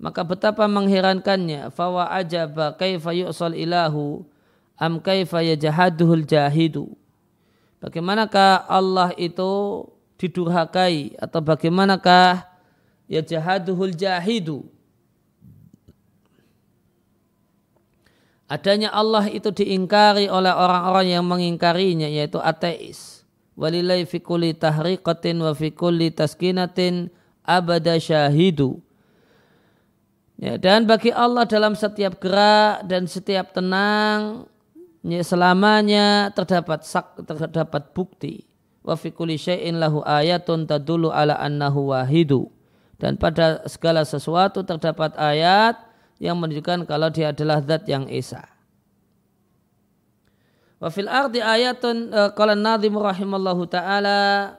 [0.00, 4.24] Maka betapa mengherankannya fawa ajaba kaifa yu'sal ilahu
[4.80, 6.96] am kaifa yajahaduhul jahidu.
[7.84, 9.84] Bagaimanakah Allah itu
[10.16, 12.48] didurhakai atau bagaimanakah
[13.12, 14.64] ya jahaduhul jahidu?
[18.48, 23.28] Adanya Allah itu diingkari oleh orang-orang yang mengingkarinya yaitu ateis.
[23.52, 27.12] Walilai fi kulli tahriqatin wa fi kulli taskinatin
[27.44, 28.80] abada syahidu
[30.40, 34.48] ya, dan bagi Allah dalam setiap gerak dan setiap tenang
[35.04, 38.48] ya, selamanya terdapat sak, terdapat bukti
[38.80, 42.48] wa fi kulli syai'in lahu ayatun tadulu ala annahu wahidu
[42.96, 45.76] dan pada segala sesuatu terdapat ayat
[46.20, 48.44] yang menunjukkan kalau dia adalah zat yang esa.
[50.76, 54.56] Wa fil ardi ayatun uh, qala an-nadhim rahimallahu taala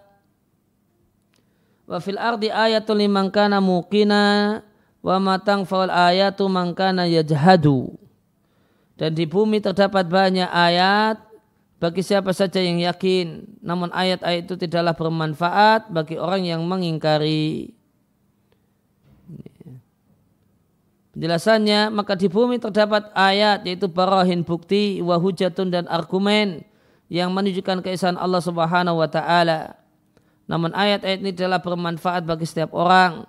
[1.86, 4.62] wa fil ardi ayatun liman kana muqina
[5.02, 7.98] wa matang faul ayatu man kana yajhadu.
[8.98, 11.18] Dan di bumi terdapat banyak ayat
[11.82, 13.58] bagi siapa saja yang yakin.
[13.66, 17.74] Namun ayat-ayat itu tidaklah bermanfaat bagi orang yang mengingkari.
[21.12, 26.64] Penjelasannya, maka di bumi terdapat ayat yaitu barahin bukti, wahujatun dan argumen
[27.12, 29.76] yang menunjukkan keesaan Allah Subhanahu wa taala.
[30.48, 33.28] Namun ayat-ayat ini adalah bermanfaat bagi setiap orang.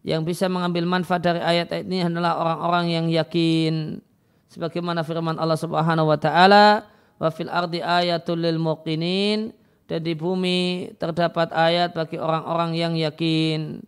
[0.00, 4.00] Yang bisa mengambil manfaat dari ayat-ayat ini adalah orang-orang yang yakin.
[4.48, 6.88] Sebagaimana firman Allah Subhanahu wa taala,
[7.20, 9.52] wa fil ardi ayatul lil muqinin
[9.84, 13.84] dan di bumi terdapat ayat bagi orang-orang yang yakin.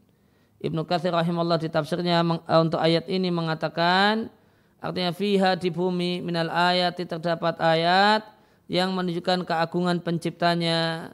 [0.62, 2.22] Ibnu Katsir rahimahullah di tafsirnya
[2.60, 4.30] untuk ayat ini mengatakan
[4.78, 8.22] artinya fiha di bumi minal ayat terdapat ayat
[8.70, 11.10] yang menunjukkan keagungan penciptanya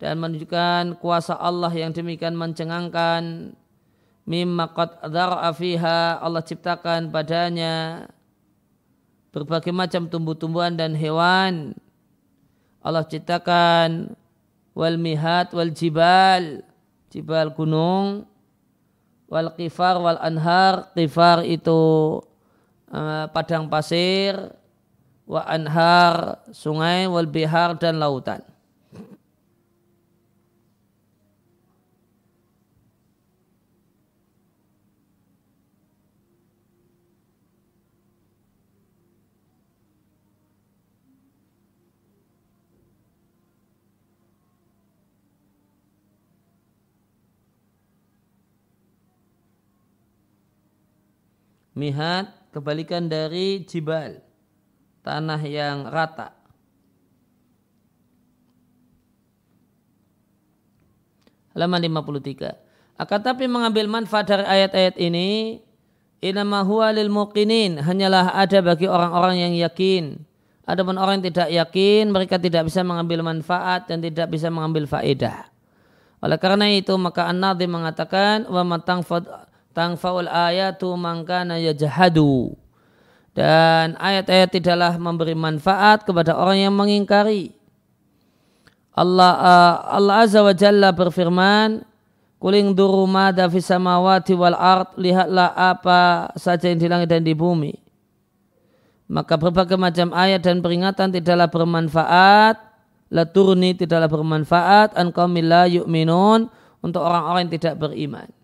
[0.00, 3.52] dan menunjukkan kuasa Allah yang demikian mencengangkan
[4.28, 5.00] mimma qad
[5.56, 8.04] fiha Allah ciptakan padanya
[9.32, 11.72] berbagai macam tumbuh-tumbuhan dan hewan.
[12.84, 14.12] Allah ciptakan
[14.76, 16.60] wal mihat wal jibal,
[17.08, 18.28] jibal gunung,
[19.32, 22.20] wal kifar wal anhar, kifar itu
[22.92, 24.36] uh, padang pasir,
[25.24, 28.44] wa anhar sungai, wal bihar dan lautan.
[51.78, 54.18] Mihat kebalikan dari jibal.
[55.06, 56.34] Tanah yang rata.
[61.54, 62.98] Halaman 53.
[62.98, 65.62] Akan tapi mengambil manfaat dari ayat-ayat ini,
[66.18, 70.18] inama huwa lil muqinin, hanyalah ada bagi orang-orang yang yakin.
[70.66, 75.46] Adapun orang yang tidak yakin, mereka tidak bisa mengambil manfaat dan tidak bisa mengambil faedah.
[76.18, 79.06] Oleh karena itu, maka An-Nadhim mengatakan, wa matang
[79.78, 82.58] tangfaul ayatu mangkana yajhadu
[83.38, 87.54] dan ayat-ayat tidaklah memberi manfaat kepada orang yang mengingkari
[88.98, 91.86] Allah uh, Allah azza wa jalla berfirman
[92.38, 97.34] Kuling duru mada fis samawati wal ard, lihatlah apa saja yang di langit dan di
[97.34, 97.74] bumi.
[99.10, 102.62] Maka berbagai macam ayat dan peringatan tidaklah bermanfaat,
[103.10, 105.10] la turni tidaklah bermanfaat, an
[105.42, 106.46] la yu'minun,
[106.78, 108.37] untuk orang-orang yang tidak beriman.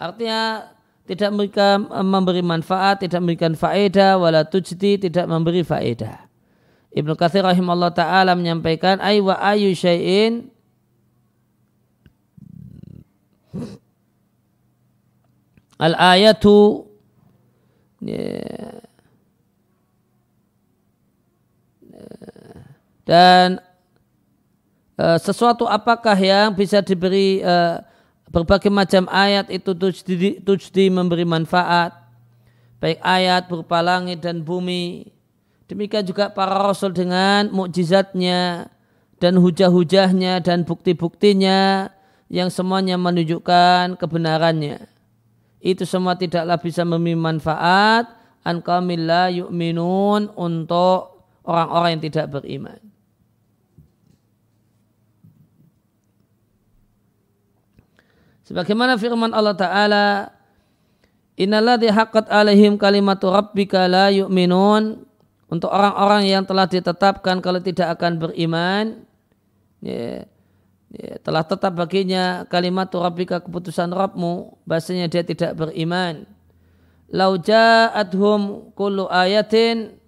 [0.00, 0.72] Artinya
[1.04, 6.24] tidak mereka memberi manfaat, tidak memberikan faedah, wala tujdi, tidak memberi faedah.
[6.90, 10.50] Ibnu Katsir rahimahullah taala menyampaikan ay wa ayu syai'in
[15.78, 16.88] al ayatu
[23.06, 23.62] dan
[24.98, 27.89] uh, sesuatu apakah yang bisa diberi uh,
[28.30, 31.94] berbagai macam ayat itu tujdi, tujdi memberi manfaat
[32.78, 35.10] baik ayat berupa langit dan bumi
[35.66, 38.70] demikian juga para rasul dengan mukjizatnya
[39.20, 41.92] dan hujah-hujahnya dan bukti-buktinya
[42.32, 44.88] yang semuanya menunjukkan kebenarannya.
[45.60, 48.08] Itu semua tidaklah bisa memberi manfaat
[48.40, 48.64] an
[49.04, 52.89] la yu'minun untuk orang-orang yang tidak beriman.
[58.50, 60.06] Sebagaimana firman Allah Ta'ala,
[61.38, 65.06] Innaladhi haqqat alaihim kalimatu rabbika la yu'minun.
[65.50, 69.02] Untuk orang-orang yang telah ditetapkan kalau tidak akan beriman,
[69.82, 70.26] ya,
[70.94, 76.26] ya, telah tetap baginya kalimat rabbika keputusan Rabbmu bahasanya dia tidak beriman
[77.10, 79.98] lau ja'adhum kullu ayatin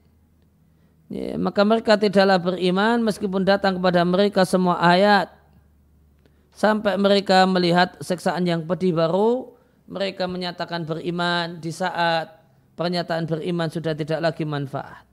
[1.11, 5.30] ya, maka mereka tidaklah beriman meskipun datang kepada mereka semua ayat
[6.53, 9.53] sampai mereka melihat seksaan yang pedih baru
[9.89, 12.29] mereka menyatakan beriman di saat
[12.77, 15.13] pernyataan beriman sudah tidak lagi manfaat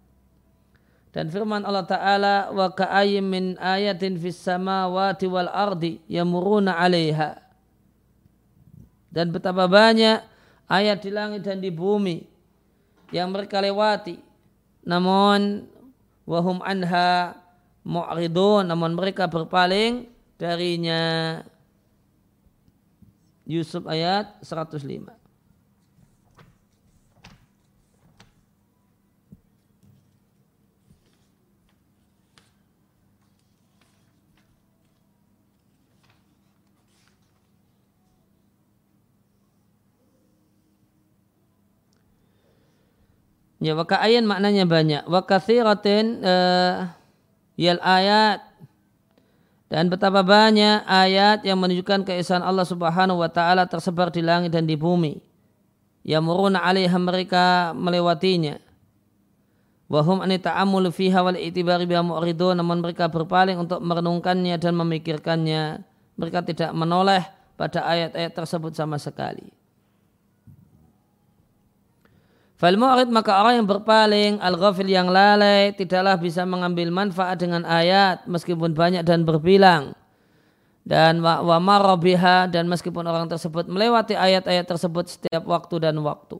[1.09, 7.33] dan firman Allah Ta'ala wa ka'ayyim min ayatin fis samawati wal ardi yamuruna 'alaiha.
[9.09, 10.21] Dan betapa banyak
[10.69, 12.21] ayat di langit dan di bumi
[13.09, 14.21] yang mereka lewati.
[14.85, 15.65] Namun
[16.29, 17.33] wahum anha
[17.81, 20.05] mu'ridun namun mereka berpaling
[20.39, 21.03] darinya.
[23.43, 25.19] Yusuf ayat 105.
[43.59, 45.03] Ya ayan maknanya banyak.
[45.03, 46.87] Wa kathiratin uh,
[47.59, 48.48] yal ayat
[49.69, 54.65] dan betapa banyak ayat yang menunjukkan keesaan Allah Subhanahu wa taala tersebar di langit dan
[54.65, 55.21] di bumi.
[56.01, 58.57] Ya muruna 'alaiha mereka melewatinya.
[59.89, 65.85] Wahum ani ta'amul fiha wal itibari biha mu'ridun namun mereka berpaling untuk merenungkannya dan memikirkannya.
[66.17, 69.58] Mereka tidak menoleh pada ayat-ayat tersebut sama sekali.
[72.59, 78.27] Fal mu'rid maka orang yang berpaling al-ghafil yang lalai tidaklah bisa mengambil manfaat dengan ayat
[78.27, 79.95] meskipun banyak dan berbilang.
[80.83, 86.35] Dan wa, marabiha dan meskipun orang tersebut melewati ayat-ayat tersebut setiap waktu dan waktu.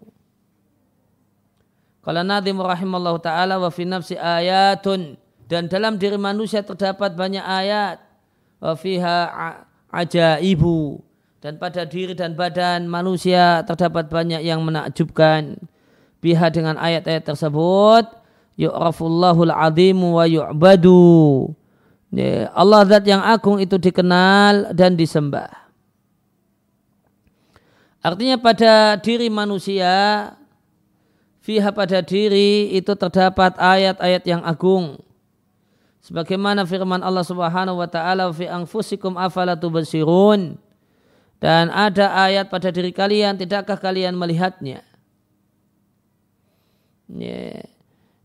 [2.04, 5.16] Kalau Nabi rahimallahu taala wa fi nafsi ayatun
[5.48, 8.04] dan dalam diri manusia terdapat banyak ayat
[8.60, 9.18] wa fiha
[9.88, 11.00] ajaibu
[11.40, 15.56] dan pada diri dan badan manusia terdapat banyak yang menakjubkan
[16.20, 18.20] biha dengan ayat-ayat tersebut
[18.60, 21.56] yu'rafullahul azimu wa yu'badu.
[22.12, 25.48] Ya, Allah zat yang agung itu dikenal dan disembah.
[28.04, 29.92] Artinya pada diri manusia
[31.44, 35.00] fiha pada diri itu terdapat ayat-ayat yang agung.
[36.00, 40.58] Sebagaimana firman Allah Subhanahu wa taala fi anfusikum afala tubsirun.
[41.40, 44.84] Dan ada ayat pada diri kalian tidakkah kalian melihatnya
[47.10, 47.66] Ya.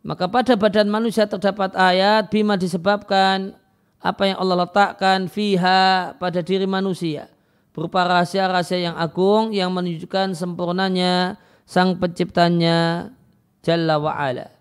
[0.05, 3.57] Maka pada badan manusia terdapat ayat bima disebabkan
[4.05, 7.33] apa yang Allah letakkan fiha pada diri manusia
[7.73, 13.11] berupa rahasia-rahasia yang agung yang menunjukkan sempurnanya sang penciptanya
[13.65, 14.53] Jalla wa'ala.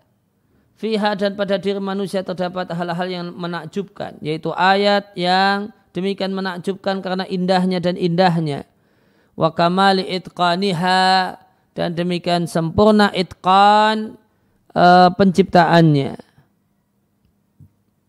[0.80, 7.28] Fiha dan pada diri manusia terdapat hal-hal yang menakjubkan yaitu ayat yang demikian menakjubkan karena
[7.28, 8.64] indahnya dan indahnya
[9.38, 11.36] wa kamali itqaniha
[11.74, 14.14] dan demikian sempurna itqan
[14.72, 16.16] uh, penciptaannya.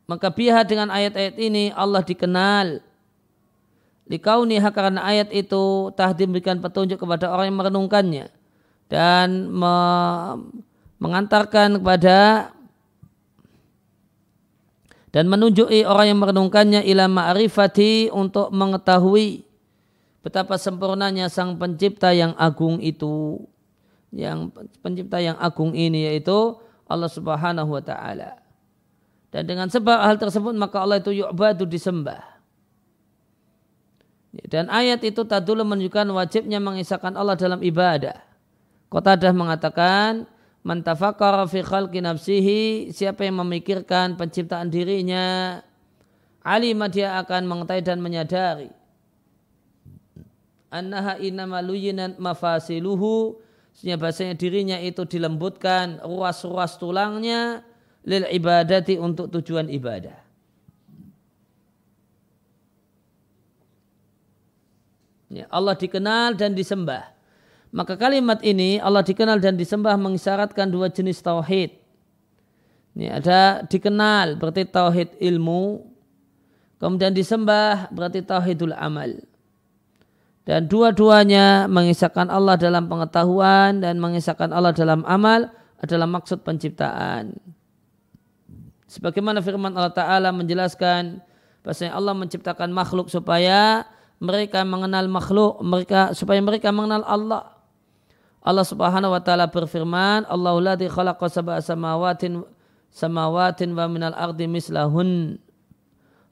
[0.06, 2.80] Maka biha dengan ayat-ayat ini Allah dikenal.
[4.06, 8.26] Likauniha karena ayat itu tahdim berikan petunjuk kepada orang yang merenungkannya.
[8.86, 9.76] Dan me
[11.02, 12.50] mengantarkan kepada
[15.10, 19.48] dan menunjuki orang yang merenungkannya ila ma'rifati untuk mengetahui
[20.22, 23.42] betapa sempurnanya sang pencipta yang agung itu
[24.16, 24.48] yang
[24.80, 26.56] pencipta yang agung ini yaitu
[26.88, 28.40] Allah Subhanahu wa taala.
[29.30, 32.24] Dan dengan sebab hal tersebut maka Allah itu yu'badu disembah.
[34.48, 38.20] Dan ayat itu tadulu menunjukkan wajibnya mengisahkan Allah dalam ibadah.
[38.88, 40.28] Qatadah mengatakan
[40.66, 45.62] Man tafakkara fi khalqi nafsihi, siapa yang memikirkan penciptaan dirinya,
[46.42, 48.74] alima dia akan mengetahui dan menyadari.
[50.74, 53.38] Annaha innama luyinan mafasiluhu,
[53.76, 57.60] sehingga bahasanya dirinya itu dilembutkan ruas-ruas tulangnya
[58.08, 60.16] lil ibadati untuk tujuan ibadah.
[65.28, 67.12] Ya, Allah dikenal dan disembah.
[67.76, 71.76] Maka kalimat ini Allah dikenal dan disembah mengisyaratkan dua jenis tauhid.
[72.96, 75.84] Ini ada dikenal berarti tauhid ilmu,
[76.80, 79.20] kemudian disembah berarti tauhidul amal.
[80.46, 85.50] Dan dua-duanya mengisahkan Allah dalam pengetahuan dan mengisahkan Allah dalam amal
[85.82, 87.34] adalah maksud penciptaan.
[88.86, 91.20] Sebagaimana firman Allah Ta'ala menjelaskan
[91.66, 93.90] bahasanya Allah menciptakan makhluk supaya
[94.22, 97.58] mereka mengenal makhluk, mereka supaya mereka mengenal Allah.
[98.46, 102.46] Allah Subhanahu wa taala berfirman, Allahu ladzi khalaqa sab'a samawatin
[102.94, 105.42] samawatin wa minal ardi mislahun.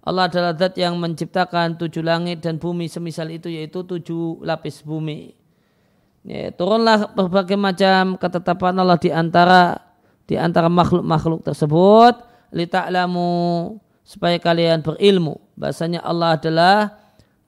[0.04, 5.32] Allah adalah zat yang menciptakan tujuh langit dan bumi semisal itu yaitu tujuh lapis bumi.
[6.28, 9.80] Ya, turunlah berbagai macam ketetapan Allah di antara
[10.28, 12.16] di antara makhluk-makhluk tersebut
[12.56, 16.76] li ta'lamu supaya kalian berilmu bahasanya Allah adalah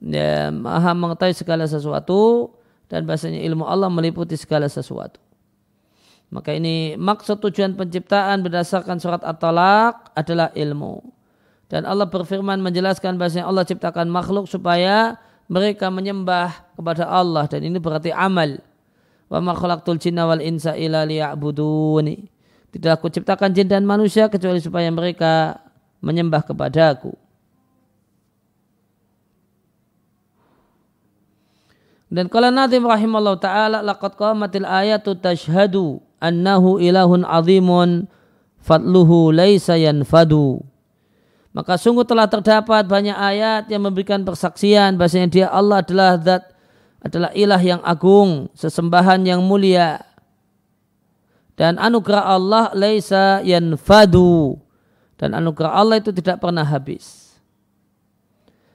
[0.00, 2.52] ya, maha mengetahui segala sesuatu
[2.88, 5.20] dan bahasanya ilmu Allah meliputi segala sesuatu.
[6.28, 11.15] Maka ini maksud tujuan penciptaan berdasarkan surat At-Talaq adalah ilmu.
[11.66, 15.18] Dan Allah berfirman menjelaskan bahasanya Allah ciptakan makhluk supaya
[15.50, 18.62] mereka menyembah kepada Allah dan ini berarti amal.
[19.26, 22.30] Wa ma khalaqtul jinna wal insa illa liya'buduni.
[22.70, 25.58] Tidak aku ciptakan jin dan manusia kecuali supaya mereka
[25.98, 27.14] menyembah kepadaku.
[32.06, 38.06] Dan kalau Nadim rahimallahu taala laqad qamatil ayatu tashhadu annahu ilahun azimun
[38.62, 40.62] fadluhu laisa yanfadu.
[41.56, 46.44] Maka sungguh telah terdapat banyak ayat yang memberikan persaksian bahasanya dia Allah adalah zat
[47.00, 50.04] adalah ilah yang agung, sesembahan yang mulia.
[51.56, 54.60] Dan anugerah Allah laisa yanfadu.
[55.16, 57.32] Dan anugerah Allah itu tidak pernah habis.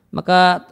[0.10, 0.66] Maka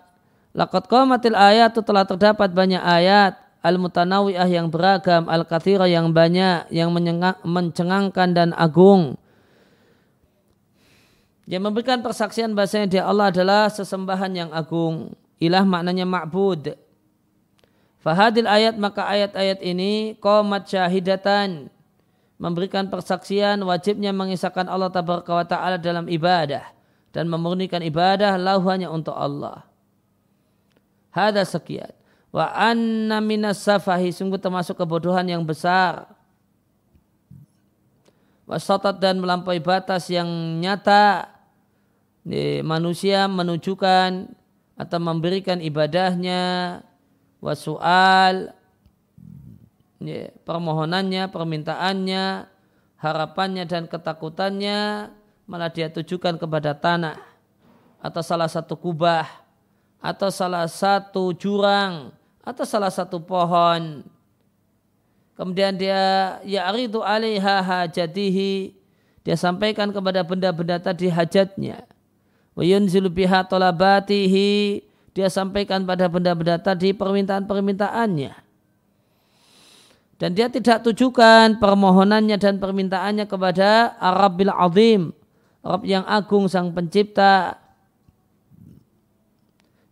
[0.50, 6.90] Laqad qamatil ayat telah terdapat banyak ayat al-mutanawiyah yang beragam, al-kathira yang banyak, yang
[7.46, 9.14] mencengangkan dan agung.
[11.50, 15.18] Yang memberikan persaksian bahasanya dia Allah adalah sesembahan yang agung.
[15.42, 16.78] Ilah maknanya ma'bud.
[18.06, 21.74] Fahadil ayat maka ayat-ayat ini qomat syahidatan
[22.38, 26.64] memberikan persaksian wajibnya mengisahkan Allah wa ta'ala dalam ibadah
[27.10, 29.66] dan memurnikan ibadah lahu hanya untuk Allah.
[31.10, 31.90] Hada sekian.
[32.30, 36.14] Wa anna minas safahi sungguh termasuk kebodohan yang besar.
[38.46, 40.30] Wasatat dan melampaui batas yang
[40.62, 41.39] nyata
[42.64, 44.32] manusia menunjukkan
[44.80, 46.42] atau memberikan ibadahnya
[47.44, 48.56] wasual
[50.00, 52.48] ya, permohonannya, permintaannya,
[53.00, 55.12] harapannya dan ketakutannya
[55.50, 57.18] malah dia tujukan kepada tanah
[58.00, 59.28] atau salah satu kubah
[60.00, 64.04] atau salah satu jurang atau salah satu pohon.
[65.36, 68.76] Kemudian dia ya aridu alaiha hajatihi
[69.24, 71.84] dia sampaikan kepada benda-benda tadi hajatnya.
[75.10, 78.32] Dia sampaikan pada benda-benda tadi permintaan-permintaannya.
[80.20, 85.16] Dan dia tidak tujukan permohonannya dan permintaannya kepada Arabil Azim,
[85.64, 87.56] Arab yang agung sang pencipta,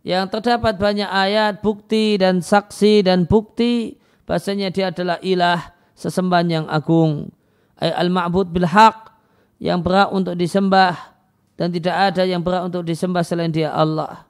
[0.04, 3.96] yang terdapat banyak ayat bukti dan saksi dan bukti.
[4.28, 7.32] Bahasanya dia adalah ilah sesembahan yang agung.
[7.80, 9.08] Al-ma'bud bil haq
[9.56, 11.17] yang berhak untuk disembah
[11.58, 14.24] dan tidak ada yang berhak untuk disembah selain dia Allah.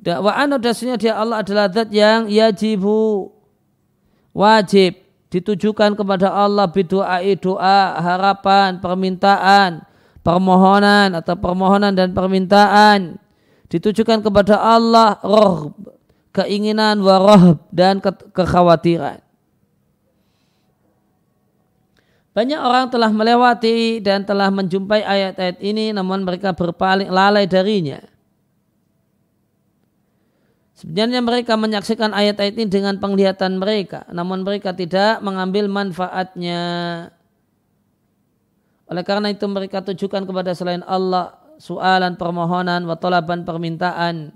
[0.00, 3.28] Wa dasarnya dia Allah adalah zat yang yajibu.
[4.32, 4.96] Wajib
[5.28, 9.84] ditujukan kepada Allah bidoa doa harapan permintaan
[10.24, 13.20] permohonan atau permohonan dan permintaan.
[13.70, 15.76] Ditujukan kepada Allah roh
[16.34, 19.22] keinginan waroh dan ke kekhawatiran.
[22.30, 27.98] Banyak orang telah melewati dan telah menjumpai ayat-ayat ini namun mereka berpaling lalai darinya.
[30.78, 36.62] Sebenarnya mereka menyaksikan ayat-ayat ini dengan penglihatan mereka, namun mereka tidak mengambil manfaatnya.
[38.88, 44.32] Oleh karena itu mereka tujukan kepada selain Allah soalan permohonan wa permintaan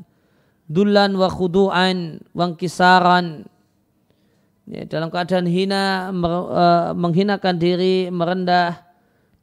[0.68, 3.48] dulan wa khudu'an wa kisaran
[4.68, 8.80] ya, dalam keadaan hina mer, uh, menghinakan diri merendah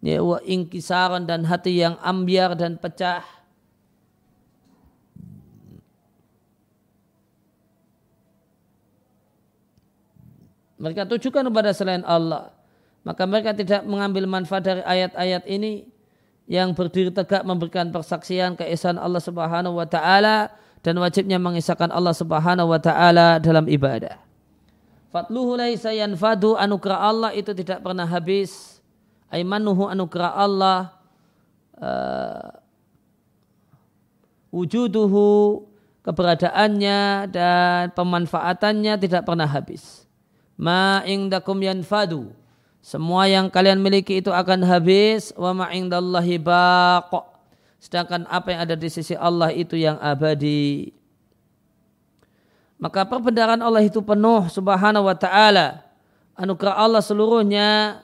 [0.01, 3.21] ya, wa ingkisaran dan hati yang ambiar dan pecah
[10.81, 12.53] mereka tujukan kepada selain Allah
[13.01, 15.89] maka mereka tidak mengambil manfaat dari ayat-ayat ini
[16.45, 22.73] yang berdiri tegak memberikan persaksian keesaan Allah Subhanahu wa taala dan wajibnya mengisahkan Allah Subhanahu
[22.73, 24.30] wa taala dalam ibadah.
[25.11, 28.79] Fatluhu laisa yanfadu anugerah Allah itu tidak pernah habis.
[29.27, 30.79] Aimanuhu anugerah Allah
[31.75, 32.55] uh,
[34.55, 35.67] wujuduhu
[36.03, 40.07] keberadaannya dan pemanfaatannya tidak pernah habis.
[40.55, 42.31] Ma ingdakum yanfadu
[42.81, 47.29] semua yang kalian miliki itu akan habis wa ma'indallahi baqa.
[47.77, 50.89] Sedangkan apa yang ada di sisi Allah itu yang abadi.
[52.81, 55.85] Maka perbendaharaan Allah itu penuh subhanahu wa ta'ala.
[56.33, 58.01] Anugerah Allah seluruhnya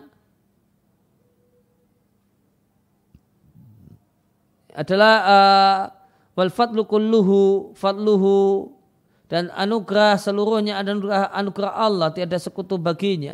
[4.78, 5.80] adalah uh,
[6.38, 8.70] wal fadlu kulluhu fadluhu
[9.26, 13.34] dan anugerah seluruhnya adalah anugerah Allah tiada sekutu baginya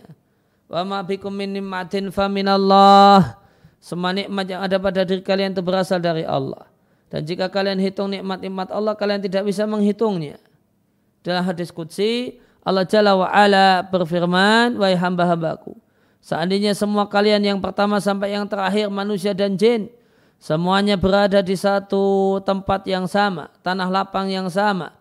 [0.74, 3.38] Wa ma bikum min nikmatin fa minallah.
[3.78, 6.66] Semua nikmat yang ada pada diri kalian itu berasal dari Allah.
[7.14, 10.42] Dan jika kalian hitung nikmat-nikmat Allah, kalian tidak bisa menghitungnya.
[11.24, 15.76] Dalam hadis Qudsi, Allah Jalla wa ala berfirman, Wahai hamba-hambaku,
[16.20, 19.88] seandainya semua kalian yang pertama sampai yang terakhir manusia dan jin,
[20.36, 24.92] semuanya berada di satu tempat yang sama, tanah lapang yang sama.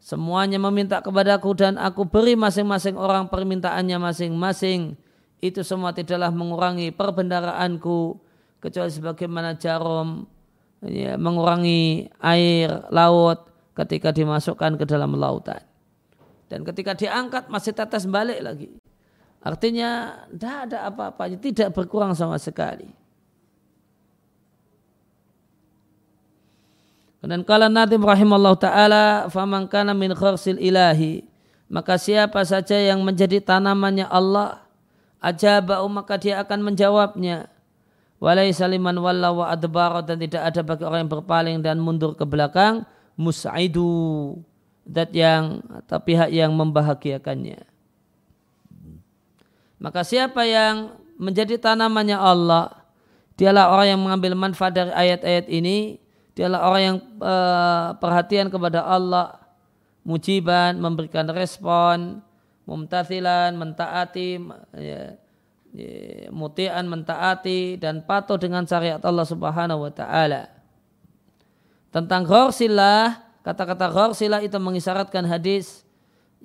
[0.00, 4.94] Semuanya meminta kepadaku dan aku beri masing-masing orang permintaannya masing-masing
[5.42, 8.16] itu semua tidaklah mengurangi perbendaraanku
[8.62, 10.24] kecuali sebagaimana jarum
[10.80, 15.60] ya, mengurangi air laut ketika dimasukkan ke dalam lautan.
[16.48, 18.72] Dan ketika diangkat masih tetes balik lagi.
[19.44, 22.88] Artinya tidak ada apa-apanya, tidak berkurang sama sekali.
[27.26, 31.26] Dan kala Nabi rahimahullah ta'ala faman kana min khursil ilahi
[31.66, 34.62] maka siapa saja yang menjadi tanamannya Allah
[35.18, 37.50] ajaba'u maka dia akan menjawabnya
[38.22, 39.50] walai saliman walla wa
[40.06, 42.86] dan tidak ada bagi orang yang berpaling dan mundur ke belakang
[43.16, 44.38] musaidu
[44.86, 47.64] dat yang atau pihak yang membahagiakannya
[49.82, 52.86] maka siapa yang menjadi tanamannya Allah
[53.36, 56.00] dialah orang yang mengambil manfaat dari ayat-ayat ini
[56.36, 59.40] dialah orang yang uh, perhatian kepada Allah
[60.06, 62.20] mujiban memberikan respon
[62.66, 64.42] mumtathilan mentaati
[64.74, 65.14] ya,
[65.72, 70.55] ya, mutian mentaati dan patuh dengan syariat Allah Subhanahu wa taala.
[71.96, 75.80] Tentang ghorsilah, kata-kata ghorsilah itu mengisyaratkan hadis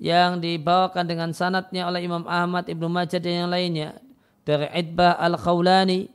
[0.00, 4.00] yang dibawakan dengan sanatnya oleh Imam Ahmad Ibnu Majah dan yang lainnya
[4.48, 6.08] dari Idbah Al-Khawlani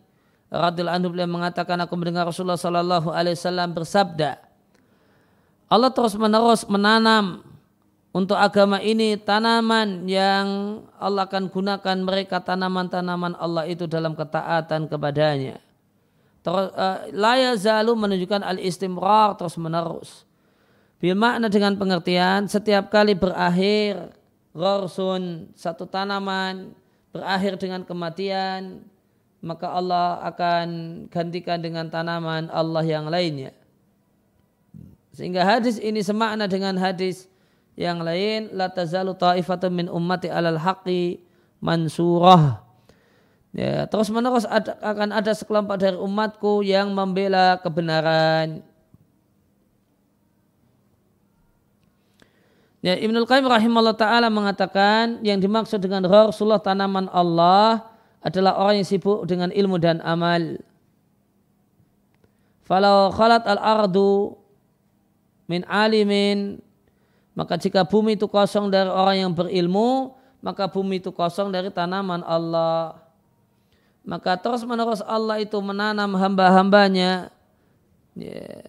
[0.50, 4.42] radhiyallahu anhu beliau mengatakan aku mendengar Rasulullah sallallahu alaihi wasallam bersabda
[5.70, 7.46] Allah terus menerus menanam
[8.16, 15.62] untuk agama ini tanaman yang Allah akan gunakan mereka tanaman-tanaman Allah itu dalam ketaatan kepadanya.
[16.48, 20.24] Terus uh, laya zalu menunjukkan al-istimrar terus menerus.
[20.96, 24.16] Bil makna dengan pengertian setiap kali berakhir
[24.56, 26.72] gorsun satu tanaman
[27.12, 28.80] berakhir dengan kematian
[29.44, 30.68] maka Allah akan
[31.12, 33.52] gantikan dengan tanaman Allah yang lainnya.
[35.12, 37.28] Sehingga hadis ini semakna dengan hadis
[37.76, 41.20] yang lain la tazalu ta'ifatun min ummati alal haqqi
[41.60, 42.67] mansurah
[43.56, 48.64] ya terus menerus ada, akan ada sekelompok dari umatku yang membela kebenaran
[52.86, 57.84] Ya, Ibnul Qayyim rahimahullah ta'ala mengatakan yang dimaksud dengan Rasulullah tanaman Allah
[58.24, 60.62] adalah orang yang sibuk dengan ilmu dan amal.
[62.64, 64.40] Falau khalat al-ardu
[65.52, 66.64] min alimin
[67.38, 72.26] maka jika bumi itu kosong dari orang yang berilmu, maka bumi itu kosong dari tanaman
[72.26, 72.98] Allah.
[74.08, 77.28] Maka terus menerus Allah itu menanam hamba-hambanya.
[78.16, 78.64] Ya.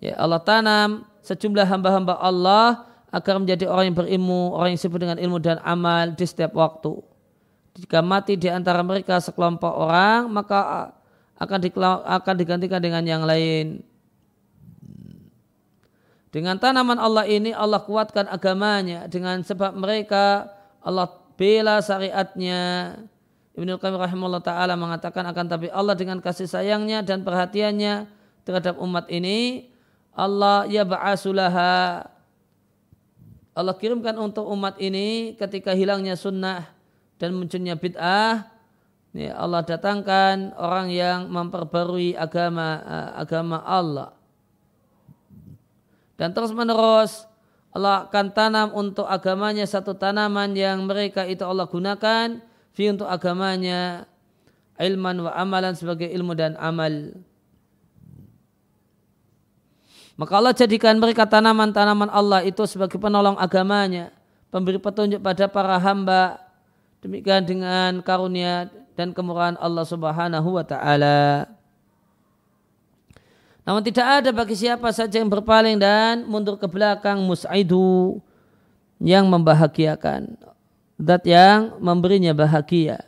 [0.00, 5.20] ya Allah tanam sejumlah hamba-hamba Allah agar menjadi orang yang berilmu, orang yang sibuk dengan
[5.20, 6.96] ilmu dan amal di setiap waktu.
[7.76, 10.88] Jika mati di antara mereka sekelompok orang, maka
[11.36, 11.58] akan,
[12.08, 13.84] akan digantikan dengan yang lain.
[16.32, 20.48] Dengan tanaman Allah ini Allah kuatkan agamanya dengan sebab mereka
[20.84, 22.94] Allah bela syariatnya.
[23.54, 28.06] Ibnu Qayyim rahimahullah taala mengatakan akan tapi Allah dengan kasih sayangnya dan perhatiannya
[28.46, 29.66] terhadap umat ini
[30.14, 32.06] Allah ya ba'asulaha
[33.58, 36.70] Allah kirimkan untuk umat ini ketika hilangnya sunnah
[37.18, 38.46] dan munculnya bid'ah
[39.10, 42.78] ya Allah datangkan orang yang memperbarui agama
[43.18, 44.14] agama Allah
[46.14, 47.26] dan terus menerus
[47.72, 52.40] Allah akan tanam untuk agamanya satu tanaman yang mereka itu Allah gunakan
[52.72, 54.08] fi untuk agamanya
[54.78, 57.18] ilman wa amalan sebagai ilmu dan amal.
[60.18, 64.10] Maka Allah jadikan mereka tanaman-tanaman Allah itu sebagai penolong agamanya,
[64.50, 66.42] pemberi petunjuk pada para hamba.
[66.98, 68.66] Demikian dengan karunia
[68.98, 71.46] dan kemurahan Allah Subhanahu wa taala.
[73.68, 78.16] Namun tidak ada bagi siapa saja yang berpaling dan mundur ke belakang musaidu
[78.96, 80.40] yang membahagiakan.
[80.96, 83.04] Dat yang memberinya bahagia.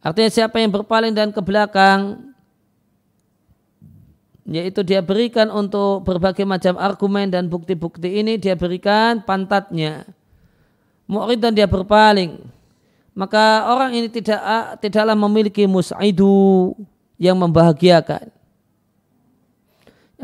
[0.00, 2.32] Artinya siapa yang berpaling dan ke belakang
[4.48, 10.08] yaitu dia berikan untuk berbagai macam argumen dan bukti-bukti ini dia berikan pantatnya.
[11.04, 12.40] Mu'rid dan dia berpaling.
[13.12, 14.40] Maka orang ini tidak
[14.80, 16.72] tidaklah memiliki musaidu
[17.20, 18.32] yang membahagiakan.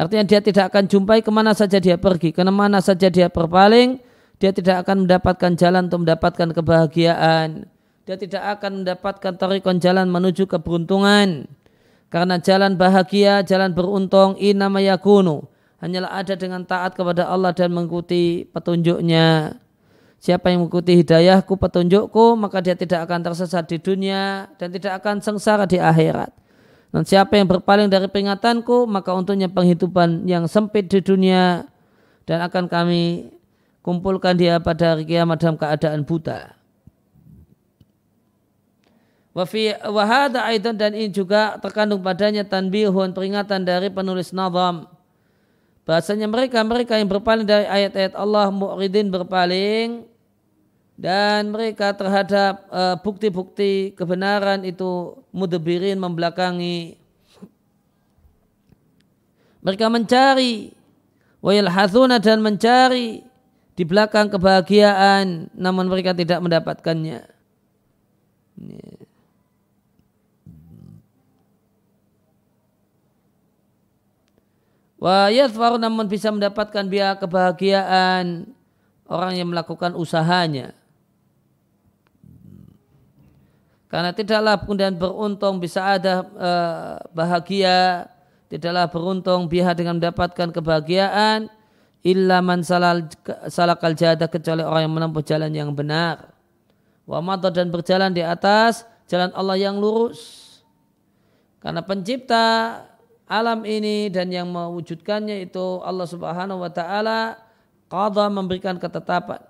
[0.01, 4.01] Artinya dia tidak akan jumpai ke mana saja dia pergi, ke mana saja dia berpaling,
[4.41, 7.69] dia tidak akan mendapatkan jalan untuk mendapatkan kebahagiaan.
[8.09, 11.45] Dia tidak akan mendapatkan tarikon jalan menuju keberuntungan.
[12.09, 15.45] Karena jalan bahagia, jalan beruntung, inama yakunu.
[15.85, 19.61] Hanyalah ada dengan taat kepada Allah dan mengikuti petunjuknya.
[20.17, 25.21] Siapa yang mengikuti hidayahku, petunjukku, maka dia tidak akan tersesat di dunia dan tidak akan
[25.21, 26.40] sengsara di akhirat.
[26.91, 31.71] Dan siapa yang berpaling dari peringatanku, maka untuknya penghidupan yang sempit di dunia
[32.27, 33.31] dan akan kami
[33.81, 36.59] kumpulkan dia pada hari kiamat dalam keadaan buta.
[39.31, 44.91] Wahada dan ini juga terkandung padanya tanbihun peringatan dari penulis nazam.
[45.87, 50.11] Bahasanya mereka mereka yang berpaling dari ayat-ayat Allah mu'ridin berpaling
[51.01, 57.01] dan mereka terhadap uh, bukti-bukti kebenaran itu mudebirin membelakangi.
[59.65, 60.77] Mereka mencari
[61.41, 63.25] wayal hathuna dan mencari
[63.73, 67.25] di belakang kebahagiaan namun mereka tidak mendapatkannya.
[75.01, 78.53] Wa yathwaru namun bisa mendapatkan biaya kebahagiaan
[79.09, 80.77] orang yang melakukan usahanya
[83.91, 88.07] Karena tidaklah kemudian beruntung bisa ada uh, bahagia,
[88.47, 91.51] tidaklah beruntung biha dengan mendapatkan kebahagiaan
[92.07, 93.11] illa man salal
[93.51, 96.31] salakal jada kecuali orang yang menempuh jalan yang benar.
[97.03, 97.19] Wa
[97.51, 100.47] dan berjalan di atas jalan Allah yang lurus.
[101.59, 102.79] Karena pencipta
[103.27, 107.43] alam ini dan yang mewujudkannya itu Allah Subhanahu wa taala
[107.91, 109.50] qada memberikan ketetapan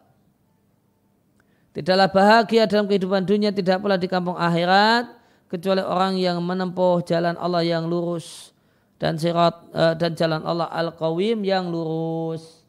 [1.70, 5.06] Tidaklah bahagia dalam kehidupan dunia tidak pula di kampung akhirat
[5.46, 8.50] kecuali orang yang menempuh jalan Allah yang lurus
[8.98, 12.60] dan sirat uh, dan jalan Allah al-qawim yang lurus.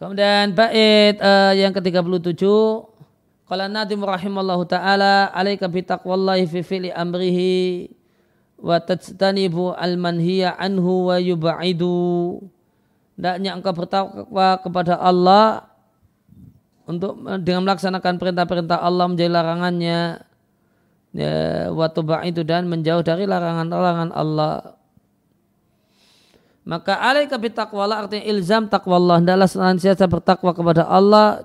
[0.00, 2.44] Kemudian bait uh, yang ke-37
[3.44, 7.92] Qala Nadim rahimallahu taala alaika bi taqwallahi fi fi'li amrihi
[8.56, 12.40] wa tajtanibu al manhiya anhu wa yubaidu.
[13.20, 15.68] Hendaknya engkau bertakwa kepada Allah
[16.88, 20.00] untuk dengan melaksanakan perintah-perintah Allah menjadi larangannya
[21.12, 21.88] ya, wa
[22.24, 24.72] itu dan menjauh dari larangan-larangan Allah.
[26.64, 31.44] Maka alaika bi taqwallah artinya ilzam taqwallah hendaklah senantiasa bertakwa kepada Allah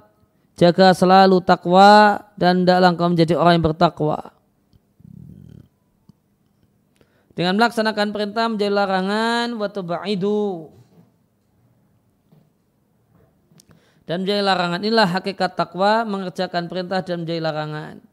[0.59, 4.35] Jaga selalu takwa dan dalam kau menjadi orang yang bertakwa.
[7.31, 10.67] Dengan melaksanakan perintah menjadi larangan waktu ba'idu.
[14.03, 18.03] Dan menjadi larangan inilah hakikat takwa mengerjakan perintah dan menjadi larangan.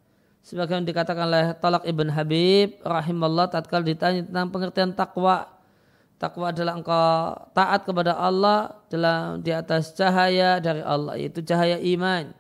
[0.47, 5.56] Sebagaimana dikatakan oleh Talak Ibn Habib rahimallah tatkala ditanya tentang pengertian takwa
[6.17, 12.33] Takwa adalah engkau taat kepada Allah dalam di atas cahaya dari Allah yaitu cahaya iman.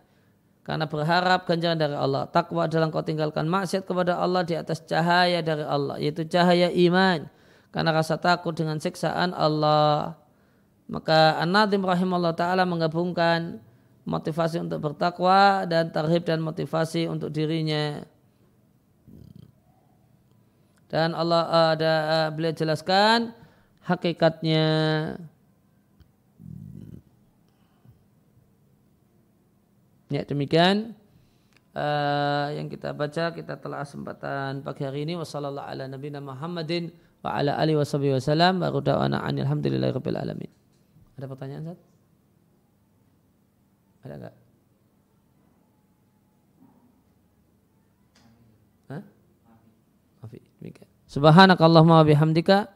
[0.64, 2.24] Karena berharap ganjaran dari Allah.
[2.32, 7.28] Takwa adalah engkau tinggalkan maksiat kepada Allah di atas cahaya dari Allah yaitu cahaya iman.
[7.68, 10.16] Karena rasa takut dengan siksaan Allah.
[10.88, 13.60] Maka An-Nadim rahimahullah ta'ala menggabungkan
[14.08, 18.00] motivasi untuk bertakwa dan tarhib dan motivasi untuk dirinya.
[20.88, 23.36] Dan Allah ada uh, beliau jelaskan
[23.86, 24.64] hakikatnya.
[30.06, 30.94] Ya demikian
[31.74, 36.94] uh, yang kita baca kita telah kesempatan pagi hari ini wasallallahu ala nabiyina Muhammadin
[37.26, 40.50] wa ala alihi wasallam wa da'wana alhamdulillahirabbil alamin.
[41.18, 41.78] Ada pertanyaan Zat?
[44.06, 44.34] Ada enggak?
[48.86, 49.02] Hah?
[50.22, 50.38] Mafi.
[51.10, 52.75] Subhanakallahumma wa bihamdika